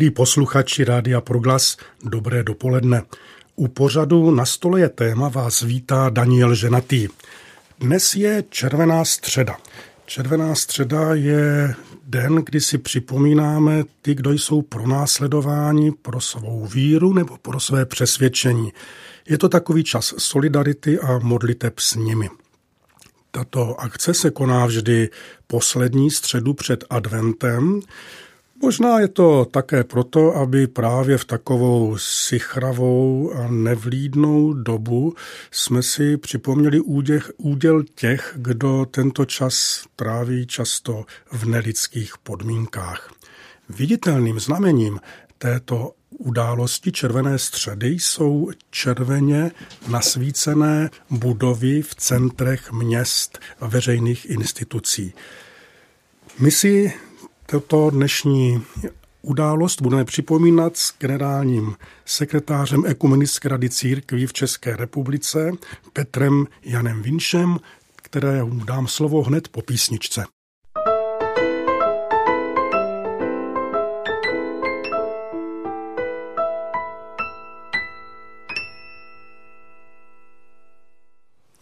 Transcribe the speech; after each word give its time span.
Milí 0.00 0.10
posluchači 0.10 0.84
Rádia 0.84 1.20
Proglas, 1.20 1.76
dobré 2.04 2.42
dopoledne. 2.42 3.02
U 3.56 3.68
pořadu 3.68 4.30
Na 4.30 4.44
stole 4.46 4.80
je 4.80 4.88
téma 4.88 5.28
vás 5.28 5.62
vítá 5.62 6.10
Daniel 6.10 6.54
Ženatý. 6.54 7.08
Dnes 7.80 8.14
je 8.14 8.44
červená 8.50 9.04
středa. 9.04 9.56
Červená 10.06 10.54
středa 10.54 11.14
je 11.14 11.74
den, 12.04 12.34
kdy 12.34 12.60
si 12.60 12.78
připomínáme 12.78 13.84
ty, 14.02 14.14
kdo 14.14 14.32
jsou 14.32 14.62
pronásledováni 14.62 15.92
pro 15.92 16.20
svou 16.20 16.66
víru 16.66 17.12
nebo 17.12 17.36
pro 17.36 17.60
své 17.60 17.86
přesvědčení. 17.86 18.72
Je 19.28 19.38
to 19.38 19.48
takový 19.48 19.84
čas 19.84 20.14
solidarity 20.18 20.98
a 21.00 21.18
modliteb 21.18 21.78
s 21.78 21.94
nimi. 21.94 22.28
Tato 23.30 23.80
akce 23.80 24.14
se 24.14 24.30
koná 24.30 24.66
vždy 24.66 25.08
poslední 25.46 26.10
středu 26.10 26.54
před 26.54 26.84
adventem. 26.90 27.80
Možná 28.62 29.00
je 29.00 29.08
to 29.08 29.44
také 29.44 29.84
proto, 29.84 30.36
aby 30.36 30.66
právě 30.66 31.18
v 31.18 31.24
takovou 31.24 31.98
sichravou 31.98 33.32
a 33.32 33.48
nevlídnou 33.48 34.52
dobu 34.52 35.14
jsme 35.50 35.82
si 35.82 36.16
připomněli 36.16 36.80
úděch, 36.80 37.30
úděl 37.36 37.82
těch, 37.94 38.32
kdo 38.36 38.86
tento 38.90 39.24
čas 39.24 39.84
tráví 39.96 40.46
často 40.46 41.04
v 41.32 41.44
nelidských 41.44 42.18
podmínkách. 42.22 43.10
Viditelným 43.68 44.40
znamením 44.40 45.00
této 45.38 45.92
události 46.18 46.92
Červené 46.92 47.38
středy 47.38 47.88
jsou 47.88 48.50
červeně 48.70 49.50
nasvícené 49.88 50.90
budovy 51.10 51.82
v 51.82 51.94
centrech 51.94 52.72
měst 52.72 53.38
a 53.60 53.66
veřejných 53.66 54.30
institucí. 54.30 55.14
My 56.38 56.50
si 56.50 56.92
toto 57.50 57.90
dnešní 57.90 58.62
událost 59.22 59.82
budeme 59.82 60.04
připomínat 60.04 60.76
s 60.76 60.94
generálním 60.98 61.76
sekretářem 62.04 62.86
Ekumenické 62.86 63.48
rady 63.48 63.70
církví 63.70 64.26
v 64.26 64.32
České 64.32 64.76
republice 64.76 65.52
Petrem 65.92 66.46
Janem 66.62 67.02
Vinšem, 67.02 67.58
kterému 67.96 68.64
dám 68.64 68.86
slovo 68.86 69.22
hned 69.22 69.48
po 69.48 69.62
písničce. 69.62 70.24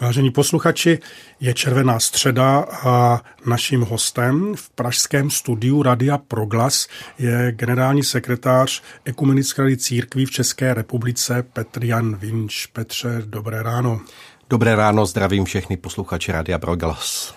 Vážení 0.08 0.30
posluchači, 0.30 0.98
je 1.40 1.54
červená 1.54 2.00
středa 2.00 2.66
a 2.82 3.20
naším 3.46 3.82
hostem 3.82 4.54
v 4.56 4.70
pražském 4.70 5.30
studiu 5.30 5.82
Radia 5.82 6.18
Proglas 6.18 6.88
je 7.18 7.52
generální 7.52 8.04
sekretář 8.04 8.82
Ekumenické 9.04 9.62
rady 9.62 9.76
církví 9.76 10.26
v 10.26 10.30
České 10.30 10.74
republice 10.74 11.44
Petr 11.52 11.84
Jan 11.84 12.16
Vinč. 12.16 12.66
Petře, 12.66 13.22
dobré 13.24 13.62
ráno. 13.62 14.00
Dobré 14.50 14.76
ráno, 14.76 15.06
zdravím 15.06 15.44
všechny 15.44 15.76
posluchače 15.76 16.32
Radia 16.32 16.58
Proglas. 16.58 17.34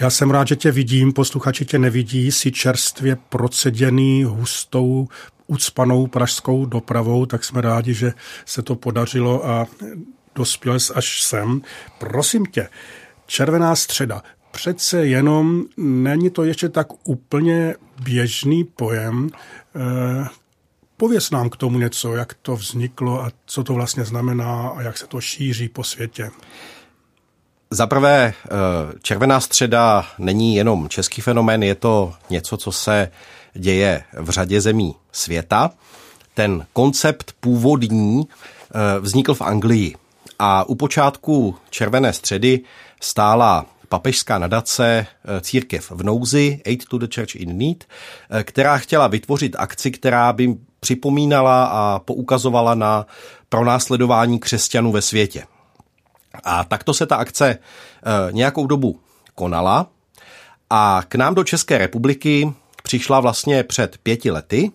Já 0.00 0.10
jsem 0.10 0.30
rád, 0.30 0.48
že 0.48 0.56
tě 0.56 0.70
vidím, 0.70 1.12
posluchači 1.12 1.64
tě 1.64 1.78
nevidí, 1.78 2.32
jsi 2.32 2.52
čerstvě 2.52 3.16
proceděný 3.28 4.24
hustou 4.24 5.08
ucpanou 5.46 6.06
pražskou 6.06 6.66
dopravou, 6.66 7.26
tak 7.26 7.44
jsme 7.44 7.60
rádi, 7.60 7.94
že 7.94 8.12
se 8.44 8.62
to 8.62 8.74
podařilo 8.74 9.46
a 9.48 9.66
dospěl 10.34 10.80
jsi 10.80 10.92
až 10.94 11.22
sem. 11.22 11.62
Prosím 11.98 12.46
tě, 12.46 12.68
červená 13.26 13.76
středa, 13.76 14.22
přece 14.50 15.06
jenom 15.06 15.64
není 15.76 16.30
to 16.30 16.44
ještě 16.44 16.68
tak 16.68 16.86
úplně 17.04 17.74
běžný 18.02 18.64
pojem. 18.64 19.30
Eh, 19.76 20.28
pověz 20.96 21.30
nám 21.30 21.50
k 21.50 21.56
tomu 21.56 21.78
něco, 21.78 22.14
jak 22.14 22.34
to 22.34 22.56
vzniklo 22.56 23.22
a 23.22 23.30
co 23.46 23.64
to 23.64 23.74
vlastně 23.74 24.04
znamená 24.04 24.68
a 24.68 24.82
jak 24.82 24.98
se 24.98 25.06
to 25.06 25.20
šíří 25.20 25.68
po 25.68 25.84
světě. 25.84 26.30
Za 27.70 27.86
prvé, 27.86 28.34
eh, 28.44 28.48
červená 29.02 29.40
středa 29.40 30.06
není 30.18 30.56
jenom 30.56 30.88
český 30.88 31.20
fenomén, 31.20 31.62
je 31.62 31.74
to 31.74 32.14
něco, 32.30 32.56
co 32.56 32.72
se 32.72 33.10
děje 33.54 34.04
v 34.12 34.30
řadě 34.30 34.60
zemí 34.60 34.94
světa. 35.12 35.70
Ten 36.34 36.66
koncept 36.72 37.34
původní 37.40 38.28
eh, 38.28 39.00
vznikl 39.00 39.34
v 39.34 39.42
Anglii. 39.42 39.94
A 40.38 40.64
u 40.68 40.74
počátku 40.74 41.56
Červené 41.70 42.12
středy 42.12 42.60
stála 43.00 43.66
papežská 43.88 44.38
nadace 44.38 45.06
eh, 45.24 45.40
Církev 45.40 45.90
v 45.90 46.02
nouzi, 46.02 46.60
Aid 46.66 46.84
to 46.88 46.98
the 46.98 47.06
Church 47.14 47.36
in 47.36 47.58
Need, 47.58 47.84
eh, 48.30 48.44
která 48.44 48.78
chtěla 48.78 49.06
vytvořit 49.06 49.56
akci, 49.58 49.90
která 49.90 50.32
by 50.32 50.56
připomínala 50.80 51.64
a 51.64 51.98
poukazovala 51.98 52.74
na 52.74 53.06
pronásledování 53.48 54.38
křesťanů 54.38 54.92
ve 54.92 55.02
světě. 55.02 55.44
A 56.44 56.64
takto 56.64 56.94
se 56.94 57.06
ta 57.06 57.16
akce 57.16 57.48
eh, 57.48 58.32
nějakou 58.32 58.66
dobu 58.66 59.00
konala 59.34 59.86
a 60.70 61.02
k 61.08 61.14
nám 61.14 61.34
do 61.34 61.44
České 61.44 61.78
republiky 61.78 62.52
přišla 62.82 63.20
vlastně 63.20 63.64
před 63.64 63.98
pěti 63.98 64.30
lety 64.30 64.72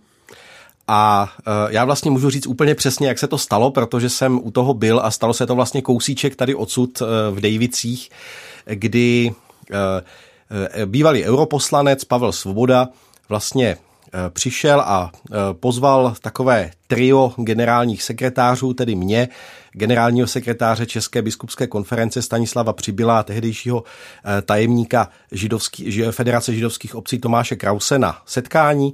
a 0.88 1.32
uh, 1.48 1.54
já 1.70 1.86
vlastně 1.86 2.12
můžu 2.12 2.30
říct 2.30 2.48
úplně 2.48 2.76
přesně, 2.76 3.08
jak 3.08 3.20
se 3.20 3.28
to 3.28 3.38
stalo, 3.38 3.72
protože 3.72 4.10
jsem 4.10 4.40
u 4.44 4.52
toho 4.52 4.74
byl 4.74 5.02
a 5.04 5.12
stalo 5.12 5.34
se 5.34 5.46
to 5.46 5.56
vlastně 5.56 5.82
kousíček 5.82 6.36
tady 6.36 6.56
odsud 6.56 7.02
uh, 7.02 7.08
v 7.38 7.40
Dejvicích, 7.42 8.10
kdy 8.66 9.32
uh, 9.72 10.86
bývalý 10.86 11.24
europoslanec 11.26 12.04
Pavel 12.04 12.32
Svoboda 12.32 12.90
vlastně 13.30 13.78
přišel 14.30 14.82
a 14.82 15.12
pozval 15.54 16.16
takové 16.22 16.72
trio 16.88 17.34
generálních 17.38 18.04
sekretářů, 18.04 18.74
tedy 18.74 18.96
mě, 18.96 19.30
generálního 19.72 20.28
sekretáře 20.28 20.86
České 20.86 21.22
biskupské 21.22 21.68
konference 21.68 22.22
Stanislava 22.22 22.74
Přibyla 22.74 23.20
a 23.20 23.24
tehdejšího 23.24 23.84
tajemníka 24.46 25.10
židovský, 25.32 26.02
Federace 26.12 26.54
židovských 26.54 26.96
obcí 26.96 27.20
Tomáše 27.20 27.56
Krause 27.56 28.00
na 28.00 28.22
setkání, 28.26 28.94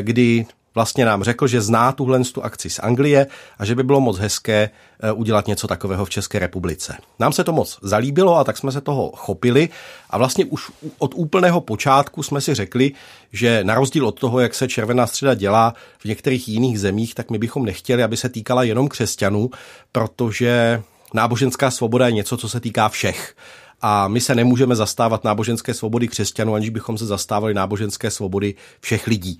kdy 0.00 0.46
vlastně 0.76 1.04
nám 1.04 1.22
řekl, 1.22 1.46
že 1.46 1.60
zná 1.60 1.92
tuhle 1.92 2.24
tu 2.24 2.44
akci 2.44 2.70
z 2.70 2.78
Anglie 2.78 3.26
a 3.58 3.64
že 3.64 3.74
by 3.74 3.82
bylo 3.82 4.00
moc 4.00 4.18
hezké 4.18 4.70
eh, 5.00 5.12
udělat 5.12 5.46
něco 5.46 5.66
takového 5.66 6.04
v 6.04 6.10
České 6.10 6.38
republice. 6.38 6.96
Nám 7.18 7.32
se 7.32 7.44
to 7.44 7.52
moc 7.52 7.78
zalíbilo 7.82 8.36
a 8.36 8.44
tak 8.44 8.58
jsme 8.58 8.72
se 8.72 8.80
toho 8.80 9.12
chopili 9.16 9.68
a 10.10 10.18
vlastně 10.18 10.44
už 10.44 10.70
od 10.98 11.12
úplného 11.14 11.60
počátku 11.60 12.22
jsme 12.22 12.40
si 12.40 12.54
řekli, 12.54 12.92
že 13.32 13.64
na 13.64 13.74
rozdíl 13.74 14.06
od 14.06 14.20
toho, 14.20 14.40
jak 14.40 14.54
se 14.54 14.68
Červená 14.68 15.06
středa 15.06 15.34
dělá 15.34 15.74
v 15.98 16.04
některých 16.04 16.48
jiných 16.48 16.80
zemích, 16.80 17.14
tak 17.14 17.30
my 17.30 17.38
bychom 17.38 17.64
nechtěli, 17.64 18.02
aby 18.02 18.16
se 18.16 18.28
týkala 18.28 18.62
jenom 18.62 18.88
křesťanů, 18.88 19.50
protože 19.92 20.82
náboženská 21.14 21.70
svoboda 21.70 22.06
je 22.06 22.12
něco, 22.12 22.36
co 22.36 22.48
se 22.48 22.60
týká 22.60 22.88
všech 22.88 23.34
a 23.80 24.08
my 24.08 24.20
se 24.20 24.34
nemůžeme 24.34 24.76
zastávat 24.76 25.24
náboženské 25.24 25.74
svobody 25.74 26.08
křesťanů, 26.08 26.54
aniž 26.54 26.70
bychom 26.70 26.98
se 26.98 27.06
zastávali 27.06 27.54
náboženské 27.54 28.10
svobody 28.10 28.54
všech 28.80 29.06
lidí. 29.06 29.38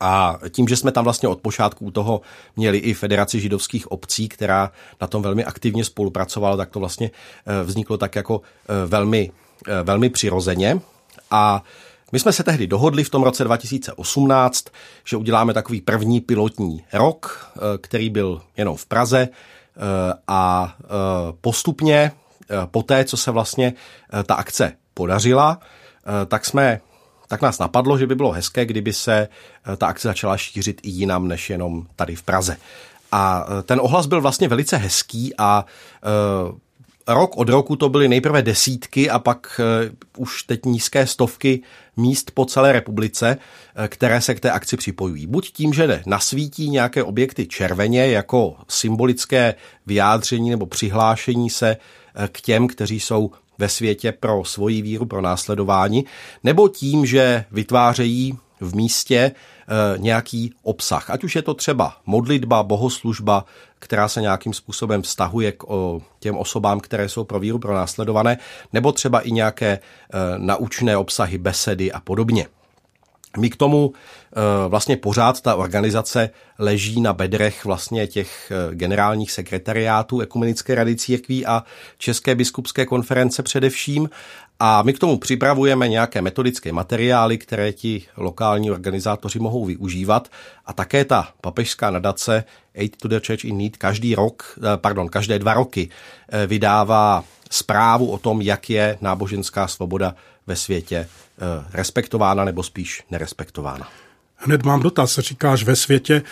A 0.00 0.38
tím, 0.50 0.68
že 0.68 0.76
jsme 0.76 0.92
tam 0.92 1.04
vlastně 1.04 1.28
od 1.28 1.40
počátku 1.40 1.90
toho 1.90 2.20
měli 2.56 2.78
i 2.78 2.94
Federaci 2.94 3.40
židovských 3.40 3.92
obcí, 3.92 4.28
která 4.28 4.72
na 5.00 5.06
tom 5.06 5.22
velmi 5.22 5.44
aktivně 5.44 5.84
spolupracovala, 5.84 6.56
tak 6.56 6.70
to 6.70 6.80
vlastně 6.80 7.10
eh, 7.46 7.64
vzniklo 7.64 7.96
tak 7.96 8.16
jako 8.16 8.40
eh, 8.68 8.86
velmi, 8.86 9.30
eh, 9.68 9.82
velmi 9.82 10.10
přirozeně. 10.10 10.80
A 11.30 11.62
my 12.12 12.18
jsme 12.18 12.32
se 12.32 12.42
tehdy 12.42 12.66
dohodli 12.66 13.04
v 13.04 13.10
tom 13.10 13.22
roce 13.22 13.44
2018, 13.44 14.64
že 15.04 15.16
uděláme 15.16 15.54
takový 15.54 15.80
první 15.80 16.20
pilotní 16.20 16.84
rok, 16.92 17.52
který 17.80 18.10
byl 18.10 18.42
jenom 18.56 18.76
v 18.76 18.86
Praze 18.86 19.28
a 20.28 20.74
postupně 21.40 22.12
po 22.70 22.82
té, 22.82 23.04
co 23.04 23.16
se 23.16 23.30
vlastně 23.30 23.74
ta 24.26 24.34
akce 24.34 24.72
podařila, 24.94 25.60
tak 26.28 26.44
jsme 26.44 26.80
tak 27.28 27.42
nás 27.42 27.58
napadlo, 27.58 27.98
že 27.98 28.06
by 28.06 28.14
bylo 28.14 28.32
hezké, 28.32 28.66
kdyby 28.66 28.92
se 28.92 29.28
eh, 29.72 29.76
ta 29.76 29.86
akce 29.86 30.08
začala 30.08 30.36
šířit 30.36 30.80
i 30.82 30.88
jinam, 30.88 31.28
než 31.28 31.50
jenom 31.50 31.86
tady 31.96 32.14
v 32.14 32.22
Praze. 32.22 32.56
A 33.12 33.46
eh, 33.48 33.62
ten 33.62 33.80
ohlas 33.82 34.06
byl 34.06 34.20
vlastně 34.20 34.48
velice 34.48 34.76
hezký 34.76 35.32
a 35.38 35.64
uh, 36.48 36.58
rok 37.06 37.36
od 37.36 37.48
roku 37.48 37.76
to 37.76 37.88
byly 37.88 38.08
nejprve 38.08 38.42
desítky 38.42 39.10
a 39.10 39.18
pak 39.18 39.60
už 40.16 40.42
teď 40.42 40.64
nízké 40.64 41.06
stovky 41.06 41.62
míst 41.96 42.30
po 42.30 42.44
celé 42.44 42.72
republice, 42.72 43.36
které 43.88 44.20
se 44.20 44.34
k 44.34 44.40
té 44.40 44.50
akci 44.50 44.76
připojují. 44.76 45.26
Buď 45.26 45.52
tím, 45.52 45.72
že 45.72 46.02
nasvítí 46.06 46.70
nějaké 46.70 47.04
objekty 47.04 47.46
červeně 47.46 48.06
jako 48.06 48.56
symbolické 48.68 49.54
vyjádření 49.86 50.50
nebo 50.50 50.66
přihlášení 50.66 51.50
se 51.50 51.76
k 52.32 52.40
těm, 52.40 52.68
kteří 52.68 53.00
jsou 53.00 53.30
ve 53.58 53.68
světě 53.68 54.12
pro 54.12 54.44
svoji 54.44 54.82
víru, 54.82 55.06
pro 55.06 55.20
následování, 55.20 56.04
nebo 56.44 56.68
tím, 56.68 57.06
že 57.06 57.44
vytvářejí 57.50 58.38
v 58.60 58.76
místě 58.76 59.16
e, 59.18 59.32
nějaký 59.98 60.54
obsah. 60.62 61.10
Ať 61.10 61.24
už 61.24 61.36
je 61.36 61.42
to 61.42 61.54
třeba 61.54 61.96
modlitba, 62.06 62.62
bohoslužba, 62.62 63.44
která 63.78 64.08
se 64.08 64.20
nějakým 64.20 64.52
způsobem 64.52 65.02
vztahuje 65.02 65.52
k 65.52 65.64
o, 65.64 66.02
těm 66.20 66.36
osobám, 66.36 66.80
které 66.80 67.08
jsou 67.08 67.24
pro 67.24 67.40
víru 67.40 67.58
pro 67.58 67.74
následované, 67.74 68.38
nebo 68.72 68.92
třeba 68.92 69.20
i 69.20 69.30
nějaké 69.30 69.68
e, 69.68 69.80
naučné 70.38 70.96
obsahy, 70.96 71.38
besedy 71.38 71.92
a 71.92 72.00
podobně. 72.00 72.46
My 73.36 73.50
k 73.50 73.56
tomu 73.56 73.92
vlastně 74.68 74.96
pořád 74.96 75.40
ta 75.40 75.54
organizace 75.54 76.30
leží 76.58 77.00
na 77.00 77.12
bedrech 77.12 77.64
vlastně 77.64 78.06
těch 78.06 78.52
generálních 78.72 79.32
sekretariátů 79.32 80.20
Ekumenické 80.20 80.74
rady 80.74 80.96
církví 80.96 81.46
a 81.46 81.64
České 81.98 82.34
biskupské 82.34 82.86
konference 82.86 83.42
především 83.42 84.08
a 84.60 84.82
my 84.82 84.92
k 84.92 84.98
tomu 84.98 85.18
připravujeme 85.18 85.88
nějaké 85.88 86.22
metodické 86.22 86.72
materiály, 86.72 87.38
které 87.38 87.72
ti 87.72 88.02
lokální 88.16 88.70
organizátoři 88.70 89.38
mohou 89.38 89.64
využívat. 89.64 90.28
A 90.66 90.72
také 90.72 91.04
ta 91.04 91.28
papežská 91.40 91.90
nadace 91.90 92.44
Aid 92.74 92.96
to 92.96 93.08
the 93.08 93.20
Church 93.26 93.44
in 93.44 93.58
Need 93.58 93.76
každý 93.76 94.14
rok, 94.14 94.58
eh, 94.58 94.76
pardon, 94.76 95.08
každé 95.08 95.38
dva 95.38 95.54
roky 95.54 95.88
eh, 96.28 96.46
vydává 96.46 97.24
zprávu 97.50 98.10
o 98.10 98.18
tom, 98.18 98.42
jak 98.42 98.70
je 98.70 98.98
náboženská 99.00 99.68
svoboda 99.68 100.14
ve 100.48 100.56
světě 100.56 100.96
eh, 100.96 101.64
respektována 101.72 102.44
nebo 102.44 102.62
spíš 102.62 103.02
nerespektována. 103.10 103.88
Hned 104.36 104.64
mám 104.64 104.80
dotaz. 104.80 105.18
Říkáš, 105.18 105.64
ve 105.64 105.76
světě 105.76 106.22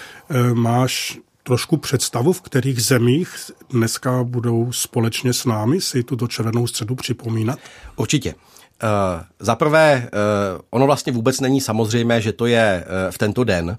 máš 0.54 1.18
trošku 1.42 1.76
představu, 1.76 2.32
v 2.32 2.40
kterých 2.40 2.82
zemích 2.82 3.50
dneska 3.70 4.24
budou 4.24 4.72
společně 4.72 5.32
s 5.32 5.44
námi 5.44 5.80
si 5.80 6.02
tuto 6.02 6.26
červenou 6.26 6.66
středu 6.66 6.94
připomínat? 6.94 7.58
Určitě. 7.96 8.34
Uh, 8.34 9.22
Za 9.40 9.54
prvé, 9.54 10.10
uh, 10.12 10.60
ono 10.70 10.86
vlastně 10.86 11.12
vůbec 11.12 11.40
není 11.40 11.60
samozřejmé, 11.60 12.20
že 12.20 12.32
to 12.32 12.46
je 12.46 12.84
uh, 12.84 13.12
v 13.12 13.18
tento 13.18 13.44
den. 13.44 13.78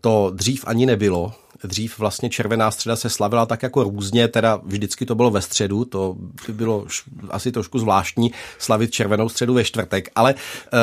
To 0.00 0.32
dřív 0.34 0.64
ani 0.66 0.86
nebylo 0.86 1.34
dřív 1.64 1.98
vlastně 1.98 2.30
červená 2.30 2.70
středa 2.70 2.96
se 2.96 3.10
slavila 3.10 3.46
tak 3.46 3.62
jako 3.62 3.82
různě, 3.82 4.28
teda 4.28 4.60
vždycky 4.64 5.06
to 5.06 5.14
bylo 5.14 5.30
ve 5.30 5.42
středu, 5.42 5.84
to 5.84 6.16
by 6.46 6.52
bylo 6.52 6.86
asi 7.30 7.52
trošku 7.52 7.78
zvláštní 7.78 8.32
slavit 8.58 8.90
červenou 8.90 9.28
středu 9.28 9.54
ve 9.54 9.64
čtvrtek, 9.64 10.10
ale 10.14 10.34
eh, 10.34 10.78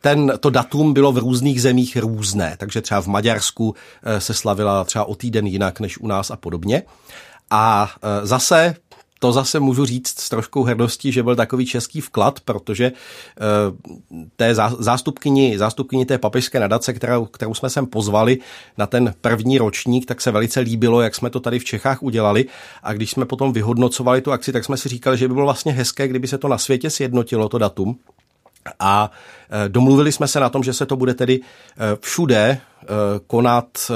ten, 0.00 0.32
to 0.40 0.50
datum 0.50 0.92
bylo 0.92 1.12
v 1.12 1.18
různých 1.18 1.62
zemích 1.62 1.96
různé, 1.96 2.56
takže 2.58 2.82
třeba 2.82 3.02
v 3.02 3.06
Maďarsku 3.06 3.74
eh, 4.02 4.20
se 4.20 4.34
slavila 4.34 4.84
třeba 4.84 5.04
o 5.04 5.14
týden 5.14 5.46
jinak 5.46 5.80
než 5.80 5.98
u 5.98 6.06
nás 6.06 6.30
a 6.30 6.36
podobně. 6.36 6.82
A 7.50 7.90
eh, 8.02 8.26
zase 8.26 8.74
to 9.26 9.32
zase 9.32 9.60
můžu 9.60 9.84
říct 9.84 10.20
s 10.20 10.28
troškou 10.28 10.62
hrdostí, 10.62 11.12
že 11.12 11.22
byl 11.22 11.36
takový 11.36 11.66
český 11.66 12.00
vklad, 12.00 12.40
protože 12.40 12.86
eh, 12.86 12.92
té 14.36 14.54
zástupkyni, 14.78 15.58
zástupkyni 15.58 16.06
té 16.06 16.18
papežské 16.18 16.60
nadace, 16.60 16.92
kterou, 16.92 17.24
kterou 17.24 17.54
jsme 17.54 17.70
sem 17.70 17.86
pozvali 17.86 18.38
na 18.78 18.86
ten 18.86 19.14
první 19.20 19.58
ročník, 19.58 20.06
tak 20.06 20.20
se 20.20 20.30
velice 20.30 20.60
líbilo, 20.60 21.00
jak 21.00 21.14
jsme 21.14 21.30
to 21.30 21.40
tady 21.40 21.58
v 21.58 21.64
Čechách 21.64 22.02
udělali. 22.02 22.44
A 22.82 22.92
když 22.92 23.10
jsme 23.10 23.24
potom 23.24 23.52
vyhodnocovali 23.52 24.20
tu 24.20 24.32
akci, 24.32 24.52
tak 24.52 24.64
jsme 24.64 24.76
si 24.76 24.88
říkali, 24.88 25.18
že 25.18 25.28
by 25.28 25.34
bylo 25.34 25.46
vlastně 25.46 25.72
hezké, 25.72 26.08
kdyby 26.08 26.28
se 26.28 26.38
to 26.38 26.48
na 26.48 26.58
světě 26.58 26.90
sjednotilo, 26.90 27.48
to 27.48 27.58
datum. 27.58 27.98
A 28.80 29.10
e, 29.64 29.68
domluvili 29.68 30.12
jsme 30.12 30.28
se 30.28 30.40
na 30.40 30.48
tom, 30.48 30.62
že 30.62 30.72
se 30.72 30.86
to 30.86 30.96
bude 30.96 31.14
tedy 31.14 31.40
e, 31.40 31.42
všude 32.00 32.38
e, 32.38 32.58
konat 33.26 33.90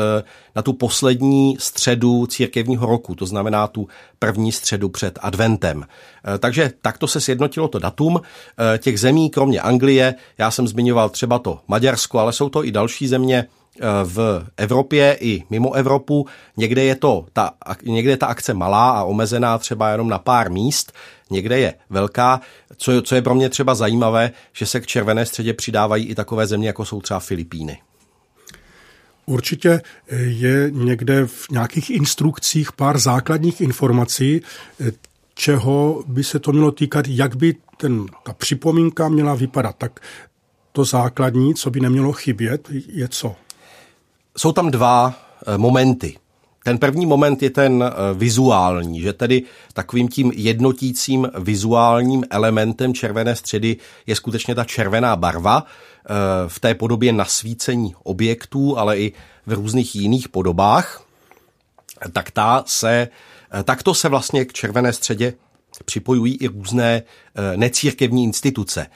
na 0.56 0.62
tu 0.62 0.72
poslední 0.72 1.56
středu 1.60 2.26
církevního 2.26 2.86
roku, 2.86 3.14
to 3.14 3.26
znamená 3.26 3.66
tu 3.66 3.88
první 4.18 4.52
středu 4.52 4.88
před 4.88 5.18
adventem. 5.22 5.86
Takže 6.38 6.72
takto 6.82 7.08
se 7.08 7.20
sjednotilo 7.20 7.68
to 7.68 7.78
datum. 7.78 8.20
Těch 8.78 9.00
zemí, 9.00 9.30
kromě 9.30 9.60
Anglie, 9.60 10.14
já 10.38 10.50
jsem 10.50 10.68
zmiňoval 10.68 11.08
třeba 11.08 11.38
to 11.38 11.60
Maďarsko, 11.68 12.18
ale 12.18 12.32
jsou 12.32 12.48
to 12.48 12.64
i 12.64 12.72
další 12.72 13.08
země, 13.08 13.46
v 14.04 14.46
Evropě 14.56 15.16
i 15.20 15.44
mimo 15.50 15.72
Evropu. 15.72 16.26
Někde 16.56 16.84
je, 16.84 16.94
to, 16.94 17.26
ta, 17.32 17.50
někde 17.82 18.10
je 18.10 18.16
ta 18.16 18.26
akce 18.26 18.54
malá 18.54 18.90
a 18.90 19.04
omezená 19.04 19.58
třeba 19.58 19.90
jenom 19.90 20.08
na 20.08 20.18
pár 20.18 20.50
míst, 20.50 20.92
někde 21.30 21.58
je 21.58 21.74
velká. 21.90 22.40
Co, 22.76 23.02
co 23.02 23.14
je 23.14 23.22
pro 23.22 23.34
mě 23.34 23.48
třeba 23.48 23.74
zajímavé, 23.74 24.30
že 24.52 24.66
se 24.66 24.80
k 24.80 24.86
červené 24.86 25.26
středě 25.26 25.54
přidávají 25.54 26.06
i 26.06 26.14
takové 26.14 26.46
země, 26.46 26.66
jako 26.66 26.84
jsou 26.84 27.00
třeba 27.00 27.20
Filipíny. 27.20 27.78
Určitě 29.26 29.80
je 30.16 30.70
někde 30.70 31.26
v 31.26 31.50
nějakých 31.50 31.90
instrukcích 31.90 32.72
pár 32.72 32.98
základních 32.98 33.60
informací, 33.60 34.42
čeho 35.34 36.04
by 36.06 36.24
se 36.24 36.38
to 36.38 36.52
mělo 36.52 36.72
týkat, 36.72 37.08
jak 37.08 37.36
by 37.36 37.54
ten, 37.76 38.06
ta 38.24 38.32
připomínka 38.32 39.08
měla 39.08 39.34
vypadat. 39.34 39.76
Tak 39.78 40.00
to 40.72 40.84
základní, 40.84 41.54
co 41.54 41.70
by 41.70 41.80
nemělo 41.80 42.12
chybět, 42.12 42.68
je 42.70 43.08
co? 43.08 43.36
Jsou 44.36 44.52
tam 44.52 44.70
dva 44.70 45.14
eh, 45.46 45.58
momenty. 45.58 46.16
Ten 46.64 46.78
první 46.78 47.06
moment 47.06 47.42
je 47.42 47.50
ten 47.50 47.84
eh, 47.84 48.14
vizuální, 48.14 49.00
že 49.00 49.12
tedy 49.12 49.42
takovým 49.72 50.08
tím 50.08 50.32
jednotícím 50.34 51.28
vizuálním 51.38 52.24
elementem 52.30 52.94
červené 52.94 53.36
středy 53.36 53.76
je 54.06 54.16
skutečně 54.16 54.54
ta 54.54 54.64
červená 54.64 55.16
barva 55.16 55.64
eh, 55.64 56.08
v 56.48 56.60
té 56.60 56.74
podobě 56.74 57.12
nasvícení 57.12 57.94
objektů, 58.02 58.78
ale 58.78 58.98
i 58.98 59.12
v 59.46 59.52
různých 59.52 59.96
jiných 59.96 60.28
podobách. 60.28 61.02
Tak 62.12 62.30
ta 62.30 62.64
se, 62.66 63.08
takto 63.64 63.94
se 63.94 64.08
vlastně 64.08 64.44
k 64.44 64.52
červené 64.52 64.92
středě 64.92 65.34
připojují 65.84 66.34
i 66.34 66.46
různé 66.46 67.02
necírkevní 67.56 68.24
instituce. 68.24 68.86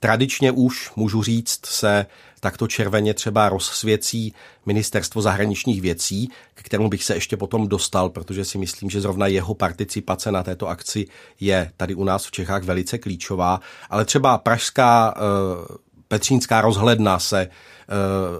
Tradičně 0.00 0.52
už, 0.52 0.90
můžu 0.96 1.22
říct, 1.22 1.66
se 1.66 2.06
takto 2.40 2.66
červeně 2.66 3.14
třeba 3.14 3.48
rozsvěcí 3.48 4.34
ministerstvo 4.66 5.22
zahraničních 5.22 5.80
věcí, 5.80 6.30
k 6.54 6.62
kterému 6.62 6.88
bych 6.88 7.04
se 7.04 7.14
ještě 7.14 7.36
potom 7.36 7.68
dostal, 7.68 8.10
protože 8.10 8.44
si 8.44 8.58
myslím, 8.58 8.90
že 8.90 9.00
zrovna 9.00 9.26
jeho 9.26 9.54
participace 9.54 10.32
na 10.32 10.42
této 10.42 10.68
akci 10.68 11.06
je 11.40 11.72
tady 11.76 11.94
u 11.94 12.04
nás 12.04 12.26
v 12.26 12.30
Čechách 12.30 12.62
velice 12.62 12.98
klíčová. 12.98 13.60
Ale 13.90 14.04
třeba 14.04 14.38
pražská 14.38 15.14
eh, 15.16 15.87
Petřínská 16.08 16.60
rozhledna 16.60 17.18
se 17.18 17.40
eh, 17.40 17.48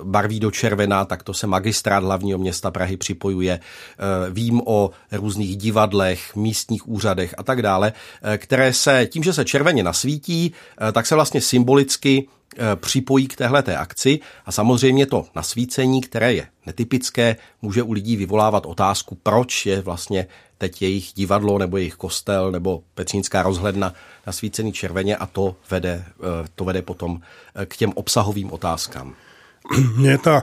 barví 0.03 0.41
do 0.41 0.51
červená, 0.51 1.05
tak 1.05 1.23
to 1.23 1.35
se 1.35 1.47
magistrát 1.47 2.05
hlavního 2.05 2.39
města 2.39 2.71
Prahy 2.71 2.97
připojuje. 2.97 3.61
Eh, 3.61 4.31
vím 4.31 4.63
o 4.67 4.91
různých 5.13 5.57
divadlech, 5.57 6.37
místních 6.37 6.89
úřadech 6.89 7.35
a 7.39 7.43
tak 7.43 7.63
dále, 7.63 7.93
které 8.37 8.73
se 8.73 9.07
tím, 9.11 9.23
že 9.23 9.33
se 9.33 9.45
červeně 9.45 9.83
nasvítí, 9.83 10.53
tak 10.93 11.07
se 11.07 11.15
vlastně 11.15 11.41
symbolicky 11.41 12.29
Eh, 12.57 12.77
připojí 12.77 13.29
k 13.29 13.37
téhle 13.37 13.63
akci 13.63 14.21
a 14.47 14.53
samozřejmě 14.53 15.07
to 15.07 15.27
nasvícení, 15.37 16.01
které 16.01 16.35
je 16.35 16.47
netypické, 16.67 17.37
může 17.63 17.83
u 17.83 17.93
lidí 17.93 18.17
vyvolávat 18.17 18.67
otázku, 18.67 19.19
proč 19.23 19.67
je 19.67 19.81
vlastně 19.81 20.27
teď 20.59 20.83
jejich 20.83 21.13
divadlo 21.15 21.59
nebo 21.59 21.77
jejich 21.77 21.95
kostel 21.95 22.53
nebo 22.53 22.83
Petřínská 22.95 23.43
rozhledna 23.43 23.95
nasvícený 24.29 24.73
červeně 24.73 25.17
a 25.17 25.27
to 25.27 25.57
vede, 25.71 26.05
eh, 26.05 26.49
to 26.55 26.65
vede 26.65 26.83
potom 26.83 27.21
eh, 27.21 27.67
k 27.67 27.77
těm 27.77 27.93
obsahovým 27.95 28.53
otázkám. 28.53 29.15
Je 30.03 30.19
ta 30.19 30.43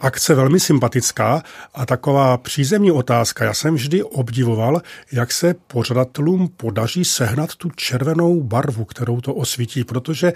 akce 0.00 0.34
velmi 0.34 0.60
sympatická 0.60 1.42
a 1.74 1.86
taková 1.86 2.36
přízemní 2.36 2.90
otázka. 2.90 3.44
Já 3.44 3.54
jsem 3.54 3.74
vždy 3.74 4.02
obdivoval, 4.02 4.82
jak 5.12 5.32
se 5.32 5.54
pořadatelům 5.54 6.48
podaří 6.48 7.04
sehnat 7.04 7.54
tu 7.54 7.70
červenou 7.70 8.42
barvu, 8.42 8.84
kterou 8.84 9.20
to 9.20 9.34
osvítí, 9.34 9.84
protože 9.84 10.32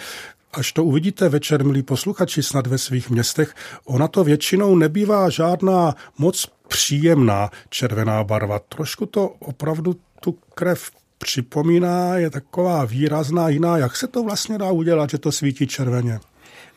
Až 0.52 0.72
to 0.72 0.84
uvidíte 0.84 1.28
večer, 1.28 1.64
milí 1.64 1.82
posluchači, 1.82 2.42
snad 2.42 2.66
ve 2.66 2.78
svých 2.78 3.10
městech, 3.10 3.54
ona 3.84 4.08
to 4.08 4.25
většinou 4.25 4.76
nebývá 4.76 5.30
žádná 5.30 5.94
moc 6.18 6.50
příjemná 6.68 7.50
červená 7.68 8.25
barva. 8.25 8.58
Trošku 8.58 9.06
to 9.06 9.28
opravdu 9.38 9.96
tu 10.20 10.32
krev 10.54 10.90
připomíná, 11.25 12.17
je 12.17 12.31
taková 12.31 12.85
výrazná, 12.85 13.49
jiná. 13.49 13.79
Jak 13.79 13.97
se 13.97 14.07
to 14.07 14.23
vlastně 14.23 14.59
dá 14.59 14.71
udělat, 14.71 15.11
že 15.11 15.19
to 15.19 15.33
svítí 15.33 15.67
červeně? 15.67 16.21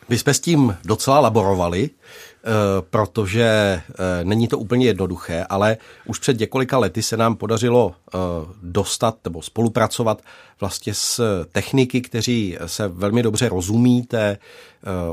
My 0.08 0.18
jsme 0.18 0.34
s 0.34 0.40
tím 0.40 0.76
docela 0.84 1.20
laborovali, 1.20 1.90
eh, 1.90 2.48
protože 2.90 3.44
eh, 3.44 3.84
není 4.24 4.48
to 4.48 4.58
úplně 4.58 4.86
jednoduché, 4.86 5.44
ale 5.48 5.76
už 6.06 6.18
před 6.18 6.38
několika 6.38 6.78
lety 6.78 7.02
se 7.02 7.16
nám 7.16 7.36
podařilo 7.36 7.94
eh, 7.94 8.18
dostat 8.62 9.16
nebo 9.24 9.42
spolupracovat 9.42 10.22
vlastně 10.60 10.94
s 10.94 11.44
techniky, 11.52 12.00
kteří 12.00 12.56
se 12.66 12.88
velmi 12.88 13.22
dobře 13.22 13.48
rozumí 13.48 14.02
té 14.02 14.38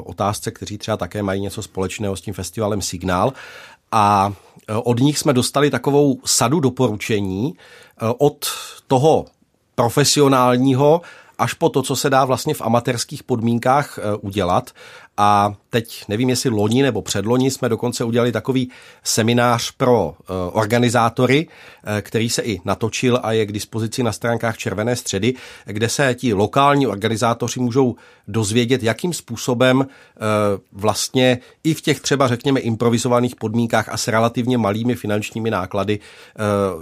otázce, 0.03 0.51
kteří 0.51 0.77
třeba 0.77 0.97
také 0.97 1.23
mají 1.23 1.41
něco 1.41 1.63
společného 1.63 2.15
s 2.15 2.21
tím 2.21 2.33
festivalem 2.33 2.81
Signál. 2.81 3.33
A 3.91 4.33
od 4.83 4.99
nich 4.99 5.19
jsme 5.19 5.33
dostali 5.33 5.69
takovou 5.69 6.19
sadu 6.25 6.59
doporučení 6.59 7.53
od 8.17 8.45
toho 8.87 9.25
profesionálního 9.75 11.01
až 11.41 11.53
po 11.53 11.69
to, 11.69 11.81
co 11.81 11.95
se 11.95 12.09
dá 12.09 12.25
vlastně 12.25 12.53
v 12.53 12.61
amatérských 12.61 13.23
podmínkách 13.23 13.99
eh, 13.99 14.15
udělat. 14.15 14.71
A 15.23 15.53
teď 15.69 16.03
nevím, 16.07 16.29
jestli 16.29 16.49
loni 16.49 16.81
nebo 16.81 17.01
předloni 17.01 17.51
jsme 17.51 17.69
dokonce 17.69 18.03
udělali 18.03 18.31
takový 18.31 18.69
seminář 19.03 19.71
pro 19.71 20.15
eh, 20.19 20.23
organizátory, 20.51 21.47
eh, 21.97 22.01
který 22.01 22.29
se 22.29 22.41
i 22.41 22.59
natočil 22.65 23.19
a 23.23 23.31
je 23.31 23.45
k 23.45 23.51
dispozici 23.51 24.03
na 24.03 24.11
stránkách 24.11 24.57
Červené 24.57 24.95
středy, 24.95 25.33
kde 25.65 25.89
se 25.89 26.15
ti 26.15 26.33
lokální 26.33 26.87
organizátoři 26.87 27.59
můžou 27.59 27.95
dozvědět, 28.27 28.83
jakým 28.83 29.13
způsobem 29.13 29.87
vlastně 30.71 31.39
i 31.63 31.73
v 31.73 31.81
těch 31.81 31.99
třeba 31.99 32.27
řekněme 32.27 32.59
improvizovaných 32.59 33.35
podmínkách 33.35 33.89
a 33.89 33.97
s 33.97 34.07
relativně 34.07 34.57
malými 34.57 34.95
finančními 34.95 35.51
náklady 35.51 35.99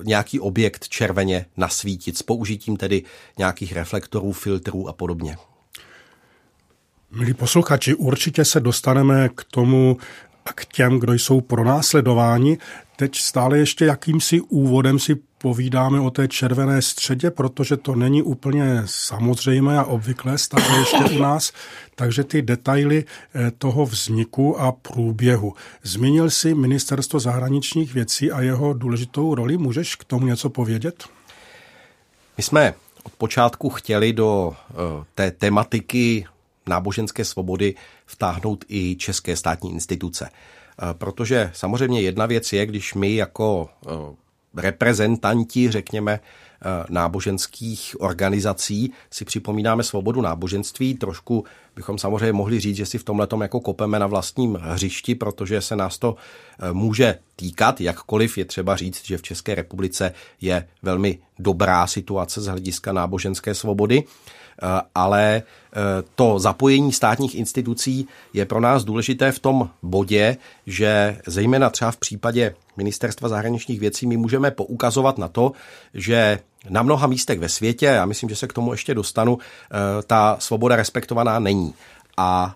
nějaký 0.03 0.39
objekt 0.39 0.87
červeně 0.89 1.45
nasvítit 1.57 2.17
s 2.17 2.23
použitím 2.23 2.77
tedy 2.77 3.03
nějakých 3.37 3.73
reflektorů, 3.73 4.31
filtrů 4.31 4.87
a 4.87 4.93
podobně. 4.93 5.37
Milí 7.11 7.33
posluchači, 7.33 7.95
určitě 7.95 8.45
se 8.45 8.59
dostaneme 8.59 9.29
k 9.35 9.43
tomu 9.43 9.97
a 10.45 10.53
k 10.53 10.65
těm, 10.65 10.99
kdo 10.99 11.13
jsou 11.13 11.41
pronásledováni. 11.41 12.57
Teď 12.95 13.15
stále 13.15 13.57
ještě 13.57 13.85
jakýmsi 13.85 14.41
úvodem 14.41 14.99
si 14.99 15.15
povídáme 15.37 15.99
o 15.99 16.09
té 16.09 16.27
červené 16.27 16.81
středě, 16.81 17.31
protože 17.31 17.77
to 17.77 17.95
není 17.95 18.21
úplně 18.21 18.81
samozřejmé 18.85 19.77
a 19.77 19.83
obvyklé 19.83 20.37
stále 20.37 20.79
ještě 20.79 21.15
u 21.15 21.19
nás, 21.19 21.53
takže 21.95 22.23
ty 22.23 22.41
detaily 22.41 23.05
eh, 23.35 23.51
toho 23.57 23.85
vzniku 23.85 24.59
a 24.59 24.71
průběhu. 24.71 25.53
Zmínil 25.83 26.29
si 26.29 26.55
ministerstvo 26.55 27.19
zahraničních 27.19 27.93
věcí 27.93 28.31
a 28.31 28.41
jeho 28.41 28.73
důležitou 28.73 29.35
roli. 29.35 29.57
Můžeš 29.57 29.95
k 29.95 30.03
tomu 30.03 30.25
něco 30.25 30.49
povědět? 30.49 31.03
My 32.37 32.43
jsme 32.43 32.73
od 33.03 33.13
počátku 33.13 33.69
chtěli 33.69 34.13
do 34.13 34.53
eh, 34.53 34.75
té 35.15 35.31
tematiky 35.31 36.25
náboženské 36.69 37.25
svobody 37.25 37.75
vtáhnout 38.05 38.65
i 38.67 38.95
české 38.95 39.35
státní 39.35 39.71
instituce. 39.71 40.29
Eh, 40.29 40.93
protože 40.93 41.51
samozřejmě 41.53 42.01
jedna 42.01 42.25
věc 42.25 42.53
je, 42.53 42.65
když 42.65 42.93
my 42.93 43.15
jako 43.15 43.69
reprezentanti, 44.55 45.71
řekněme, 45.71 46.19
náboženských 46.89 47.95
organizací 47.99 48.91
si 49.11 49.25
připomínáme 49.25 49.83
svobodu 49.83 50.21
náboženství. 50.21 50.93
Trošku 50.93 51.45
bychom 51.75 51.97
samozřejmě 51.97 52.33
mohli 52.33 52.59
říct, 52.59 52.75
že 52.75 52.85
si 52.85 52.97
v 52.97 53.03
tomhle 53.03 53.27
jako 53.41 53.59
kopeme 53.59 53.99
na 53.99 54.07
vlastním 54.07 54.55
hřišti, 54.61 55.15
protože 55.15 55.61
se 55.61 55.75
nás 55.75 55.97
to 55.97 56.15
eh, 56.15 56.73
může 56.73 57.19
týkat, 57.35 57.81
jakkoliv 57.81 58.37
je 58.37 58.45
třeba 58.45 58.75
říct, 58.75 59.05
že 59.05 59.17
v 59.17 59.21
České 59.21 59.55
republice 59.55 60.13
je 60.41 60.67
velmi 60.81 61.19
dobrá 61.39 61.87
situace 61.87 62.41
z 62.41 62.45
hlediska 62.45 62.93
náboženské 62.93 63.55
svobody. 63.55 64.03
Eh, 64.03 64.81
ale 64.95 65.35
eh, 65.35 65.79
to 66.15 66.39
zapojení 66.39 66.93
státních 66.93 67.35
institucí 67.35 68.07
je 68.33 68.45
pro 68.45 68.59
nás 68.59 68.83
důležité 68.83 69.31
v 69.31 69.39
tom 69.39 69.69
bodě, 69.83 70.37
že 70.67 71.17
zejména 71.27 71.69
třeba 71.69 71.91
v 71.91 71.97
případě 71.97 72.55
Ministerstva 72.77 73.29
zahraničních 73.29 73.79
věcí 73.79 74.07
my 74.07 74.17
můžeme 74.17 74.51
poukazovat 74.51 75.17
na 75.17 75.27
to, 75.27 75.51
že 75.93 76.39
na 76.69 76.83
mnoha 76.83 77.07
místech 77.07 77.39
ve 77.39 77.49
světě, 77.49 77.85
já 77.85 78.05
myslím, 78.05 78.29
že 78.29 78.35
se 78.35 78.47
k 78.47 78.53
tomu 78.53 78.71
ještě 78.71 78.93
dostanu, 78.93 79.37
eh, 79.39 79.75
ta 80.03 80.37
svoboda 80.39 80.75
respektovaná 80.75 81.39
není. 81.39 81.73
A 82.17 82.55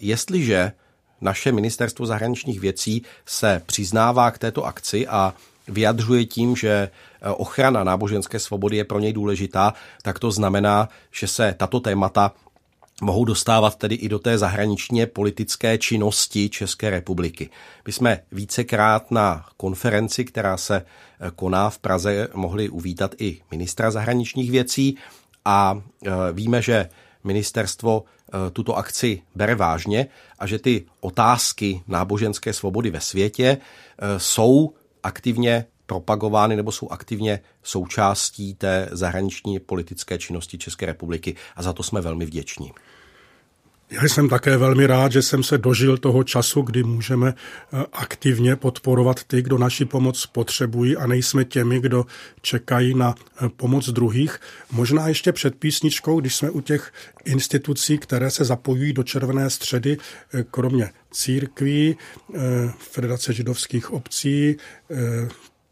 jestliže 0.00 0.72
naše 1.20 1.52
ministerstvo 1.52 2.06
zahraničních 2.06 2.60
věcí 2.60 3.02
se 3.26 3.62
přiznává 3.66 4.30
k 4.30 4.38
této 4.38 4.64
akci 4.64 5.06
a 5.06 5.34
vyjadřuje 5.68 6.24
tím, 6.24 6.56
že 6.56 6.68
eh, 6.70 7.28
ochrana 7.28 7.84
náboženské 7.84 8.38
svobody 8.38 8.76
je 8.76 8.84
pro 8.84 8.98
něj 8.98 9.12
důležitá, 9.12 9.74
tak 10.02 10.18
to 10.18 10.30
znamená, 10.30 10.88
že 11.12 11.26
se 11.26 11.54
tato 11.58 11.80
témata 11.80 12.32
mohou 13.02 13.24
dostávat 13.24 13.76
tedy 13.76 13.94
i 13.94 14.08
do 14.08 14.18
té 14.18 14.38
zahraničně 14.38 15.06
politické 15.06 15.78
činnosti 15.78 16.48
České 16.48 16.90
republiky. 16.90 17.50
My 17.86 17.92
jsme 17.92 18.20
vícekrát 18.32 19.10
na 19.10 19.46
konferenci, 19.56 20.24
která 20.24 20.56
se 20.56 20.76
eh, 20.76 21.30
koná 21.36 21.70
v 21.70 21.78
Praze, 21.78 22.28
mohli 22.34 22.68
uvítat 22.68 23.14
i 23.18 23.40
ministra 23.50 23.90
zahraničních 23.90 24.50
věcí 24.50 24.96
a 25.44 25.80
eh, 26.06 26.10
víme, 26.32 26.62
že 26.62 26.88
ministerstvo 27.24 28.04
tuto 28.52 28.76
akci 28.76 29.22
bere 29.34 29.54
vážně 29.54 30.06
a 30.38 30.46
že 30.46 30.58
ty 30.58 30.84
otázky 31.00 31.82
náboženské 31.88 32.52
svobody 32.52 32.90
ve 32.90 33.00
světě 33.00 33.58
jsou 34.16 34.74
aktivně 35.02 35.66
propagovány 35.86 36.56
nebo 36.56 36.72
jsou 36.72 36.88
aktivně 36.88 37.40
součástí 37.62 38.54
té 38.54 38.88
zahraniční 38.92 39.58
politické 39.58 40.18
činnosti 40.18 40.58
České 40.58 40.86
republiky 40.86 41.36
a 41.56 41.62
za 41.62 41.72
to 41.72 41.82
jsme 41.82 42.00
velmi 42.00 42.26
vděční. 42.26 42.72
Já 43.90 44.02
jsem 44.02 44.28
také 44.28 44.56
velmi 44.56 44.86
rád, 44.86 45.12
že 45.12 45.22
jsem 45.22 45.42
se 45.42 45.58
dožil 45.58 45.98
toho 45.98 46.24
času, 46.24 46.62
kdy 46.62 46.82
můžeme 46.82 47.34
eh, 47.34 47.84
aktivně 47.92 48.56
podporovat 48.56 49.24
ty, 49.24 49.42
kdo 49.42 49.58
naši 49.58 49.84
pomoc 49.84 50.26
potřebují 50.26 50.96
a 50.96 51.06
nejsme 51.06 51.44
těmi, 51.44 51.80
kdo 51.80 52.06
čekají 52.40 52.94
na 52.94 53.14
eh, 53.14 53.48
pomoc 53.48 53.88
druhých. 53.88 54.40
Možná 54.72 55.08
ještě 55.08 55.32
před 55.32 55.54
písničkou, 55.54 56.20
když 56.20 56.36
jsme 56.36 56.50
u 56.50 56.60
těch 56.60 56.92
institucí, 57.24 57.98
které 57.98 58.30
se 58.30 58.44
zapojují 58.44 58.92
do 58.92 59.02
Červené 59.02 59.50
středy, 59.50 59.96
eh, 60.34 60.44
kromě 60.50 60.90
církví, 61.10 61.96
Federace 62.78 63.32
židovských 63.32 63.92
obcí, 63.92 64.56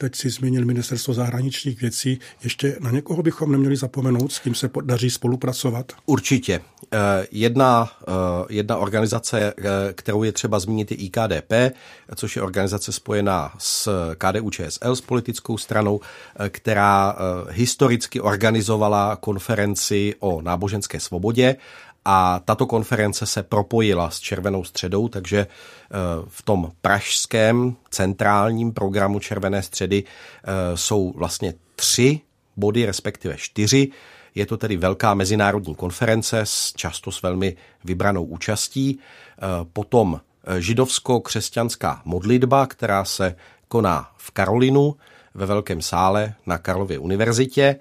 teď 0.02 0.16
si 0.16 0.30
zmínil 0.30 0.64
ministerstvo 0.64 1.14
zahraničních 1.14 1.80
věcí. 1.80 2.18
Ještě 2.44 2.76
na 2.80 2.90
někoho 2.90 3.22
bychom 3.22 3.52
neměli 3.52 3.76
zapomenout, 3.76 4.32
s 4.32 4.38
kým 4.38 4.54
se 4.54 4.70
daří 4.84 5.10
spolupracovat? 5.10 5.92
Určitě. 6.06 6.60
Eh, 6.92 7.26
jedna, 7.30 7.90
eh, 8.08 8.12
jedna 8.48 8.76
organizace, 8.76 9.54
eh, 9.58 9.92
kterou 9.92 10.22
je 10.22 10.32
třeba 10.32 10.58
zmínit, 10.58 10.90
je 10.90 10.96
IKDP, 10.96 11.72
což 12.14 12.36
je 12.36 12.42
organizace 12.42 12.92
spojená 12.92 13.54
s 13.58 13.88
KDU 14.14 14.50
ČSL, 14.50 14.96
s 14.96 15.00
politickou 15.00 15.58
stranou, 15.58 16.00
která 16.48 17.16
historicky 17.50 18.20
organizovala 18.20 19.16
konferenci 19.16 20.14
o 20.20 20.42
náboženské 20.42 21.00
svobodě 21.00 21.56
a 22.04 22.40
tato 22.44 22.66
konference 22.66 23.26
se 23.26 23.42
propojila 23.42 24.10
s 24.10 24.20
Červenou 24.20 24.64
středou, 24.64 25.08
takže 25.08 25.38
eh, 25.38 25.96
v 26.28 26.42
tom 26.42 26.72
pražském 26.80 27.76
centrálním 27.90 28.72
programu 28.72 29.18
Červené 29.18 29.62
středy 29.62 30.04
eh, 30.04 30.76
jsou 30.76 31.12
vlastně 31.16 31.54
tři 31.76 32.20
body, 32.56 32.86
respektive 32.86 33.36
čtyři. 33.36 33.88
Je 34.34 34.46
to 34.46 34.56
tedy 34.56 34.76
velká 34.76 35.14
mezinárodní 35.14 35.74
konference 35.74 36.44
často 36.76 37.12
s 37.12 37.22
velmi 37.22 37.56
vybranou 37.84 38.24
účastí. 38.24 38.98
Eh, 38.98 39.40
potom 39.72 40.20
židovsko-křesťanská 40.58 42.02
modlitba, 42.04 42.66
která 42.66 43.04
se 43.04 43.36
koná 43.68 44.10
v 44.16 44.30
Karolinu 44.30 44.96
ve 45.34 45.46
Velkém 45.46 45.82
sále 45.82 46.34
na 46.46 46.58
Karlově 46.58 46.98
univerzitě. 46.98 47.76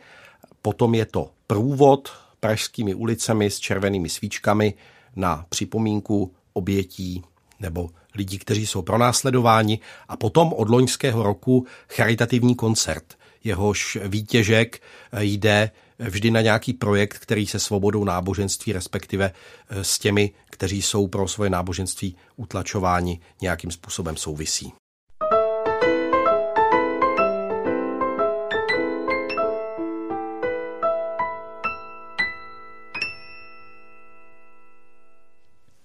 Potom 0.62 0.96
je 0.96 1.06
to 1.06 1.30
průvod 1.48 2.12
pražskými 2.42 2.94
ulicemi 2.94 3.50
s 3.50 3.60
červenými 3.60 4.10
svíčkami 4.10 4.74
na 5.16 5.46
připomínku 5.50 6.34
obětí 6.54 7.24
nebo 7.60 7.90
lidí, 8.16 8.40
kteří 8.40 8.68
jsou 8.68 8.82
pronásledováni 8.82 9.80
a 10.08 10.18
potom 10.18 10.54
od 10.54 10.70
loňského 10.70 11.24
roku 11.24 11.68
charitativní 11.90 12.56
koncert. 12.56 13.18
Jehož 13.44 13.98
výtěžek 14.04 14.82
jde 15.20 15.72
vždy 16.00 16.32
na 16.32 16.42
nějaký 16.42 16.74
projekt, 16.74 17.18
který 17.18 17.48
se 17.48 17.60
svobodou 17.60 18.04
náboženství, 18.04 18.74
respektive 18.74 19.32
s 19.70 20.00
těmi, 20.00 20.32
kteří 20.50 20.82
jsou 20.82 21.08
pro 21.08 21.28
svoje 21.28 21.50
náboženství 21.50 22.16
utlačováni, 22.36 23.20
nějakým 23.42 23.72
způsobem 23.72 24.18
souvisí. 24.18 24.74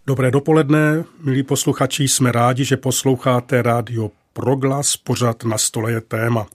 Dobré 0.09 0.31
dopoledne, 0.31 1.05
milí 1.21 1.43
posluchači, 1.43 2.09
jsme 2.09 2.33
rádi, 2.33 2.65
že 2.65 2.77
posloucháte 2.77 3.63
rádio 3.63 4.11
Proglas, 4.33 4.97
pořad 4.97 5.45
na 5.45 5.59
stole 5.59 5.93
je 5.93 6.01
téma. 6.01 6.47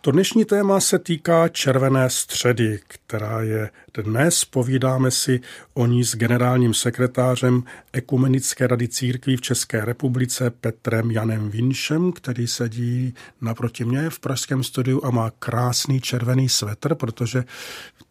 To 0.00 0.10
dnešní 0.10 0.44
téma 0.44 0.80
se 0.80 0.98
týká 0.98 1.48
Červené 1.48 2.10
středy, 2.10 2.80
která 2.88 3.42
je 3.42 3.70
dnes. 3.94 4.44
Povídáme 4.44 5.10
si 5.10 5.40
o 5.74 5.86
ní 5.86 6.04
s 6.04 6.16
generálním 6.16 6.74
sekretářem 6.74 7.62
Ekumenické 7.92 8.66
rady 8.66 8.88
církví 8.88 9.36
v 9.36 9.40
České 9.40 9.84
republice 9.84 10.50
Petrem 10.50 11.10
Janem 11.10 11.50
Vinšem, 11.50 12.12
který 12.12 12.46
sedí 12.46 13.14
naproti 13.40 13.84
mě 13.84 14.10
v 14.10 14.20
pražském 14.20 14.64
studiu 14.64 15.00
a 15.04 15.10
má 15.10 15.30
krásný 15.38 16.00
červený 16.00 16.48
svetr, 16.48 16.94
protože 16.94 17.44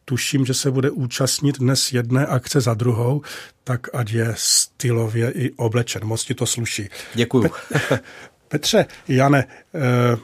tuším, 0.05 0.45
že 0.45 0.53
se 0.53 0.71
bude 0.71 0.89
účastnit 0.89 1.59
dnes 1.59 1.93
jedné 1.93 2.25
akce 2.25 2.61
za 2.61 2.73
druhou, 2.73 3.21
tak 3.63 3.87
ať 3.93 4.11
je 4.11 4.33
stylově 4.37 5.31
i 5.31 5.51
oblečen. 5.51 6.05
Moc 6.05 6.23
ti 6.23 6.33
to 6.33 6.45
sluší. 6.45 6.89
Děkuju. 7.13 7.51
Petře, 8.47 8.85
Jane, 9.07 9.45
eh, 9.75 10.17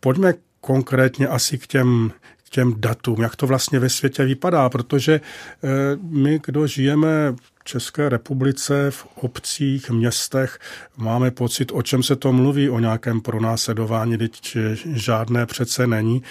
pojďme 0.00 0.34
konkrétně 0.60 1.28
asi 1.28 1.58
k 1.58 1.66
těm, 1.66 2.12
k 2.44 2.48
těm 2.50 2.74
datům, 2.78 3.22
jak 3.22 3.36
to 3.36 3.46
vlastně 3.46 3.78
ve 3.78 3.88
světě 3.88 4.24
vypadá, 4.24 4.68
protože 4.68 5.14
eh, 5.14 5.68
my, 6.02 6.40
kdo 6.46 6.66
žijeme 6.66 7.32
v 7.32 7.64
České 7.64 8.08
republice, 8.08 8.90
v 8.90 9.06
obcích, 9.14 9.90
městech, 9.90 10.58
máme 10.96 11.30
pocit, 11.30 11.72
o 11.74 11.82
čem 11.82 12.02
se 12.02 12.16
to 12.16 12.32
mluví, 12.32 12.70
o 12.70 12.78
nějakém 12.78 13.20
pronásledování, 13.20 14.18
teď 14.18 14.56
žádné 14.94 15.46
přece 15.46 15.86
není 15.86 16.22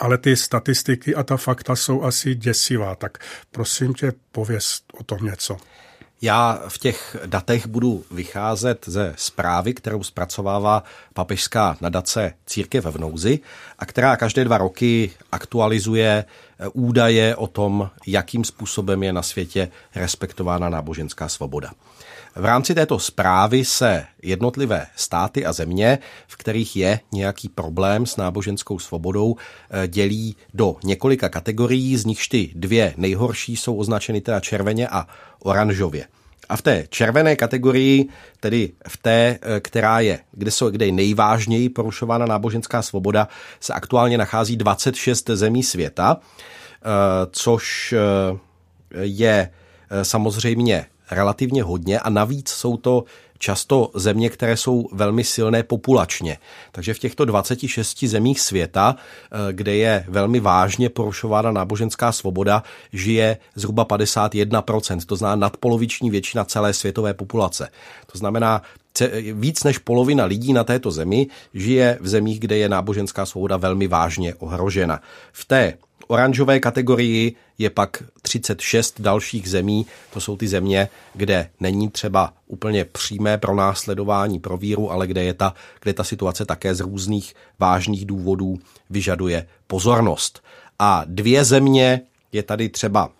ale 0.00 0.18
ty 0.18 0.36
statistiky 0.36 1.14
a 1.14 1.22
ta 1.22 1.36
fakta 1.36 1.76
jsou 1.76 2.02
asi 2.02 2.34
děsivá. 2.34 2.94
Tak 2.94 3.18
prosím 3.50 3.94
tě, 3.94 4.12
pověz 4.32 4.80
o 5.00 5.04
tom 5.04 5.18
něco. 5.22 5.56
Já 6.22 6.62
v 6.68 6.78
těch 6.78 7.16
datech 7.26 7.66
budu 7.66 8.04
vycházet 8.10 8.84
ze 8.86 9.14
zprávy, 9.16 9.74
kterou 9.74 10.02
zpracovává 10.02 10.84
papežská 11.14 11.76
nadace 11.80 12.32
Církev 12.46 12.84
v 12.84 12.98
nouzi 12.98 13.40
a 13.78 13.86
která 13.86 14.16
každé 14.16 14.44
dva 14.44 14.58
roky 14.58 15.10
aktualizuje 15.32 16.24
údaje 16.72 17.36
o 17.36 17.46
tom, 17.46 17.90
jakým 18.06 18.44
způsobem 18.44 19.02
je 19.02 19.12
na 19.12 19.22
světě 19.22 19.68
respektována 19.94 20.68
náboženská 20.68 21.28
svoboda. 21.28 21.70
V 22.36 22.44
rámci 22.44 22.74
této 22.74 22.98
zprávy 22.98 23.64
se 23.64 24.04
jednotlivé 24.22 24.86
státy 24.96 25.46
a 25.46 25.52
země, 25.52 25.98
v 26.26 26.36
kterých 26.36 26.76
je 26.76 27.00
nějaký 27.12 27.48
problém 27.48 28.06
s 28.06 28.16
náboženskou 28.16 28.78
svobodou, 28.78 29.36
eh, 29.70 29.88
dělí 29.88 30.36
do 30.54 30.76
několika 30.84 31.28
kategorií, 31.28 31.96
z 31.96 32.04
nichž 32.04 32.28
ty 32.28 32.50
dvě 32.54 32.94
nejhorší 32.96 33.56
jsou 33.56 33.76
označeny 33.76 34.20
teda 34.20 34.40
červeně 34.40 34.88
a 34.88 35.06
oranžově. 35.42 36.06
A 36.48 36.56
v 36.56 36.62
té 36.62 36.84
červené 36.88 37.36
kategorii, 37.36 38.08
tedy 38.40 38.72
v 38.88 38.96
té, 38.96 39.38
eh, 39.42 39.60
která 39.60 40.00
je, 40.00 40.20
kde, 40.32 40.50
jsou, 40.50 40.70
kde 40.70 40.86
je 40.86 40.92
nejvážněji 40.92 41.68
porušována 41.68 42.26
náboženská 42.26 42.82
svoboda, 42.82 43.28
se 43.60 43.72
aktuálně 43.72 44.18
nachází 44.18 44.56
26 44.56 45.36
zemí 45.36 45.62
světa, 45.62 46.16
eh, 46.16 46.88
což 47.30 47.94
je 49.02 49.50
samozřejmě 50.02 50.86
relativně 51.10 51.62
hodně 51.62 52.00
a 52.00 52.10
navíc 52.10 52.48
jsou 52.48 52.76
to 52.76 53.04
často 53.38 53.90
země, 53.94 54.30
které 54.30 54.56
jsou 54.56 54.88
velmi 54.92 55.24
silné 55.24 55.62
populačně. 55.62 56.38
Takže 56.72 56.94
v 56.94 56.98
těchto 56.98 57.24
26 57.24 58.04
zemích 58.04 58.40
světa, 58.40 58.96
eh, 58.96 59.52
kde 59.52 59.76
je 59.76 60.04
velmi 60.08 60.40
vážně 60.40 60.88
porušována 60.88 61.52
náboženská 61.52 62.12
svoboda, 62.12 62.62
žije 62.92 63.36
zhruba 63.54 63.84
51%, 63.84 65.04
to 65.04 65.16
znamená 65.16 65.36
nadpoloviční 65.36 66.10
většina 66.10 66.44
celé 66.44 66.72
světové 66.72 67.14
populace. 67.14 67.68
To 68.12 68.18
znamená, 68.18 68.62
víc 69.32 69.64
než 69.64 69.78
polovina 69.78 70.24
lidí 70.24 70.52
na 70.52 70.64
této 70.64 70.90
zemi 70.90 71.26
žije 71.54 71.98
v 72.00 72.08
zemích, 72.08 72.40
kde 72.40 72.56
je 72.56 72.68
náboženská 72.68 73.26
svoboda 73.26 73.56
velmi 73.56 73.86
vážně 73.86 74.34
ohrožena. 74.34 75.00
V 75.32 75.44
té 75.44 75.74
oranžové 76.06 76.60
kategorii 76.60 77.34
je 77.58 77.70
pak 77.70 78.02
36 78.22 79.00
dalších 79.00 79.50
zemí. 79.50 79.86
To 80.12 80.20
jsou 80.20 80.36
ty 80.36 80.48
země, 80.48 80.88
kde 81.14 81.50
není 81.60 81.90
třeba 81.90 82.32
úplně 82.46 82.84
přímé 82.84 83.38
pronásledování 83.38 84.40
pro 84.40 84.56
víru, 84.56 84.92
ale 84.92 85.06
kde 85.06 85.22
je 85.24 85.34
ta, 85.34 85.54
kde 85.82 85.92
ta 85.92 86.04
situace 86.04 86.44
také 86.44 86.74
z 86.74 86.80
různých 86.80 87.34
vážných 87.58 88.06
důvodů 88.06 88.58
vyžaduje 88.90 89.46
pozornost. 89.66 90.42
A 90.78 91.02
dvě 91.06 91.44
země 91.44 92.00
je 92.32 92.42
tady 92.42 92.68
třeba 92.68 93.10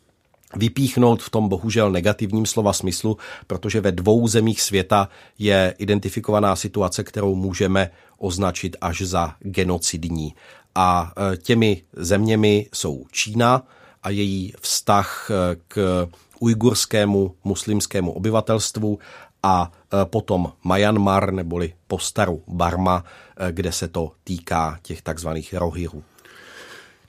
vypíchnout 0.56 1.22
v 1.22 1.30
tom 1.30 1.48
bohužel 1.48 1.90
negativním 1.90 2.46
slova 2.46 2.72
smyslu, 2.72 3.18
protože 3.46 3.80
ve 3.80 3.92
dvou 3.92 4.28
zemích 4.28 4.62
světa 4.62 5.08
je 5.38 5.74
identifikovaná 5.78 6.56
situace, 6.56 7.04
kterou 7.04 7.34
můžeme 7.34 7.90
označit 8.18 8.76
až 8.80 9.02
za 9.02 9.34
genocidní. 9.40 10.34
A 10.74 11.12
e, 11.32 11.36
těmi 11.36 11.82
zeměmi 11.92 12.66
jsou 12.72 13.06
Čína 13.10 13.62
a 14.02 14.10
její 14.10 14.52
vztah 14.60 15.30
e, 15.30 15.56
k 15.68 16.06
ujgurskému 16.38 17.34
muslimskému 17.44 18.12
obyvatelstvu 18.12 18.98
a 19.42 19.72
e, 19.72 20.04
potom 20.04 20.52
Myanmar 20.64 21.32
neboli 21.32 21.72
postaru 21.86 22.42
Barma, 22.48 23.04
kde 23.50 23.72
se 23.72 23.88
to 23.88 24.12
týká 24.24 24.78
těch 24.82 25.02
takzvaných 25.02 25.54
rohirů. 25.54 26.02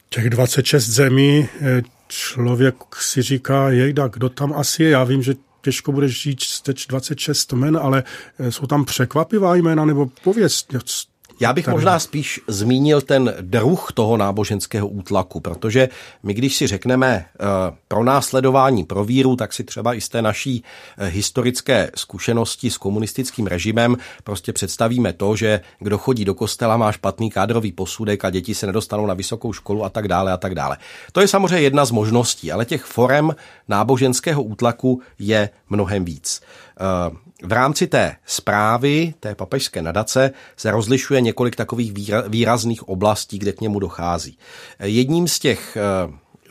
Těch 0.09 0.29
26 0.29 0.89
zemí, 0.89 1.47
člověk 2.07 2.75
si 2.99 3.21
říká, 3.21 3.69
jejda, 3.69 4.07
kdo 4.07 4.29
tam 4.29 4.53
asi 4.53 4.83
je? 4.83 4.89
Já 4.89 5.03
vím, 5.03 5.23
že 5.23 5.35
těžko 5.61 5.91
budeš 5.91 6.23
říct 6.23 6.61
teď 6.61 6.87
26 6.87 7.53
men, 7.53 7.77
ale 7.77 8.03
jsou 8.49 8.67
tam 8.67 8.85
překvapivá 8.85 9.55
jména, 9.55 9.85
nebo 9.85 10.05
pověst, 10.23 10.73
já 11.39 11.53
bych 11.53 11.67
možná 11.67 11.99
spíš 11.99 12.41
zmínil 12.47 13.01
ten 13.01 13.33
druh 13.41 13.91
toho 13.93 14.17
náboženského 14.17 14.87
útlaku, 14.87 15.39
protože 15.39 15.89
my, 16.23 16.33
když 16.33 16.55
si 16.55 16.67
řekneme 16.67 17.25
uh, 17.39 17.47
pro 17.87 18.03
následování 18.03 18.83
pro 18.83 19.05
víru, 19.05 19.35
tak 19.35 19.53
si 19.53 19.63
třeba 19.63 19.93
i 19.93 20.01
z 20.01 20.09
té 20.09 20.21
naší 20.21 20.63
uh, 20.63 21.07
historické 21.07 21.91
zkušenosti 21.95 22.69
s 22.69 22.77
komunistickým 22.77 23.47
režimem 23.47 23.97
prostě 24.23 24.53
představíme 24.53 25.13
to, 25.13 25.35
že 25.35 25.61
kdo 25.79 25.97
chodí 25.97 26.25
do 26.25 26.33
kostela, 26.33 26.77
má 26.77 26.91
špatný 26.91 27.29
kádrový 27.31 27.71
posudek 27.71 28.25
a 28.25 28.29
děti 28.29 28.55
se 28.55 28.65
nedostanou 28.65 29.05
na 29.05 29.13
vysokou 29.13 29.53
školu 29.53 29.83
a 29.83 29.89
tak 29.89 30.07
dále 30.07 30.31
a 30.31 30.37
tak 30.37 30.55
dále. 30.55 30.77
To 31.11 31.21
je 31.21 31.27
samozřejmě 31.27 31.61
jedna 31.61 31.85
z 31.85 31.91
možností, 31.91 32.51
ale 32.51 32.65
těch 32.65 32.83
forem 32.83 33.35
náboženského 33.67 34.43
útlaku 34.43 35.01
je 35.19 35.49
mnohem 35.69 36.05
víc. 36.05 36.41
Uh, 37.09 37.17
v 37.43 37.51
rámci 37.51 37.87
té 37.87 38.15
zprávy, 38.25 39.13
té 39.19 39.35
papežské 39.35 39.81
nadace, 39.81 40.31
se 40.57 40.71
rozlišuje 40.71 41.21
několik 41.25 41.55
takových 41.55 41.93
výrazných 42.27 42.89
oblastí, 42.89 43.39
kde 43.39 43.51
k 43.51 43.61
němu 43.61 43.79
dochází. 43.79 44.37
Jedním 44.79 45.27
z 45.27 45.39
těch 45.39 45.77
eh, 45.77 45.81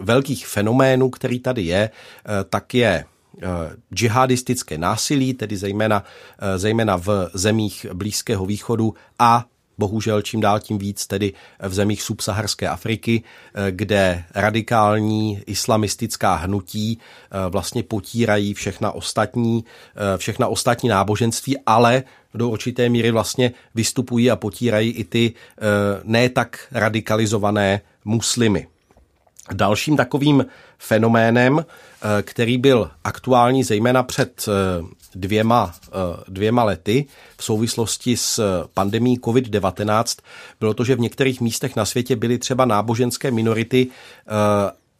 velkých 0.00 0.46
fenoménů, 0.46 1.10
který 1.10 1.40
tady 1.40 1.62
je, 1.62 1.90
eh, 1.90 2.44
tak 2.44 2.74
je 2.74 3.04
eh, 3.04 3.46
džihadistické 3.94 4.78
násilí, 4.78 5.34
tedy 5.34 5.56
zejména, 5.56 6.04
zejména 6.56 6.96
v 6.96 7.30
zemích 7.34 7.86
Blízkého 7.92 8.46
východu 8.46 8.94
a 9.18 9.44
bohužel 9.78 10.22
čím 10.22 10.40
dál 10.40 10.60
tím 10.60 10.78
víc 10.78 11.06
tedy 11.06 11.32
v 11.62 11.74
zemích 11.74 12.02
subsaharské 12.02 12.68
Afriky, 12.68 13.22
eh, 13.54 13.70
kde 13.70 14.24
radikální 14.34 15.42
islamistická 15.46 16.34
hnutí 16.34 16.98
eh, 16.98 17.50
vlastně 17.50 17.82
potírají 17.82 18.54
všechna 18.54 18.92
ostatní, 18.92 19.64
eh, 19.96 20.18
všechna 20.18 20.46
ostatní 20.46 20.88
náboženství, 20.88 21.58
ale 21.66 22.02
do 22.34 22.48
určité 22.48 22.88
míry 22.88 23.10
vlastně 23.10 23.52
vystupují 23.74 24.30
a 24.30 24.36
potírají 24.36 24.90
i 24.90 25.04
ty 25.04 25.32
ne 26.04 26.28
tak 26.28 26.66
radikalizované 26.72 27.80
muslimy. 28.04 28.66
Dalším 29.52 29.96
takovým 29.96 30.46
fenoménem, 30.78 31.64
který 32.22 32.58
byl 32.58 32.90
aktuální 33.04 33.64
zejména 33.64 34.02
před 34.02 34.48
dvěma, 35.14 35.74
eh, 35.86 35.90
dvěma 36.28 36.64
lety 36.64 37.06
v 37.36 37.44
souvislosti 37.44 38.16
s 38.16 38.64
pandemí 38.74 39.18
COVID-19 39.18 40.22
bylo 40.60 40.74
to, 40.74 40.84
že 40.84 40.96
v 40.96 41.00
některých 41.00 41.40
místech 41.40 41.76
na 41.76 41.84
světě 41.84 42.16
byly 42.16 42.38
třeba 42.38 42.64
náboženské 42.64 43.30
minority 43.30 43.86
eh, 43.86 44.30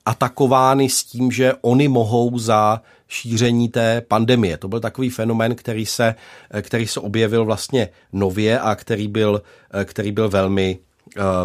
atakovány 0.07 0.88
s 0.88 1.05
tím, 1.05 1.33
že 1.33 1.55
oni 1.61 1.88
mohou 1.88 2.38
za 2.38 2.83
šíření 3.09 3.68
té 3.68 4.00
pandemie. 4.00 4.59
To 4.59 4.68
byl 4.68 4.81
takový 4.81 5.11
fenomén, 5.11 5.55
který 5.55 5.87
se, 5.87 6.14
eh, 6.50 6.62
který 6.62 6.87
se 6.87 7.00
objevil 7.00 7.44
vlastně 7.44 7.88
nově 8.12 8.61
a 8.61 8.74
který 8.74 9.09
byl, 9.09 9.42
který 9.85 10.12
byl 10.12 10.29
velmi, 10.29 10.79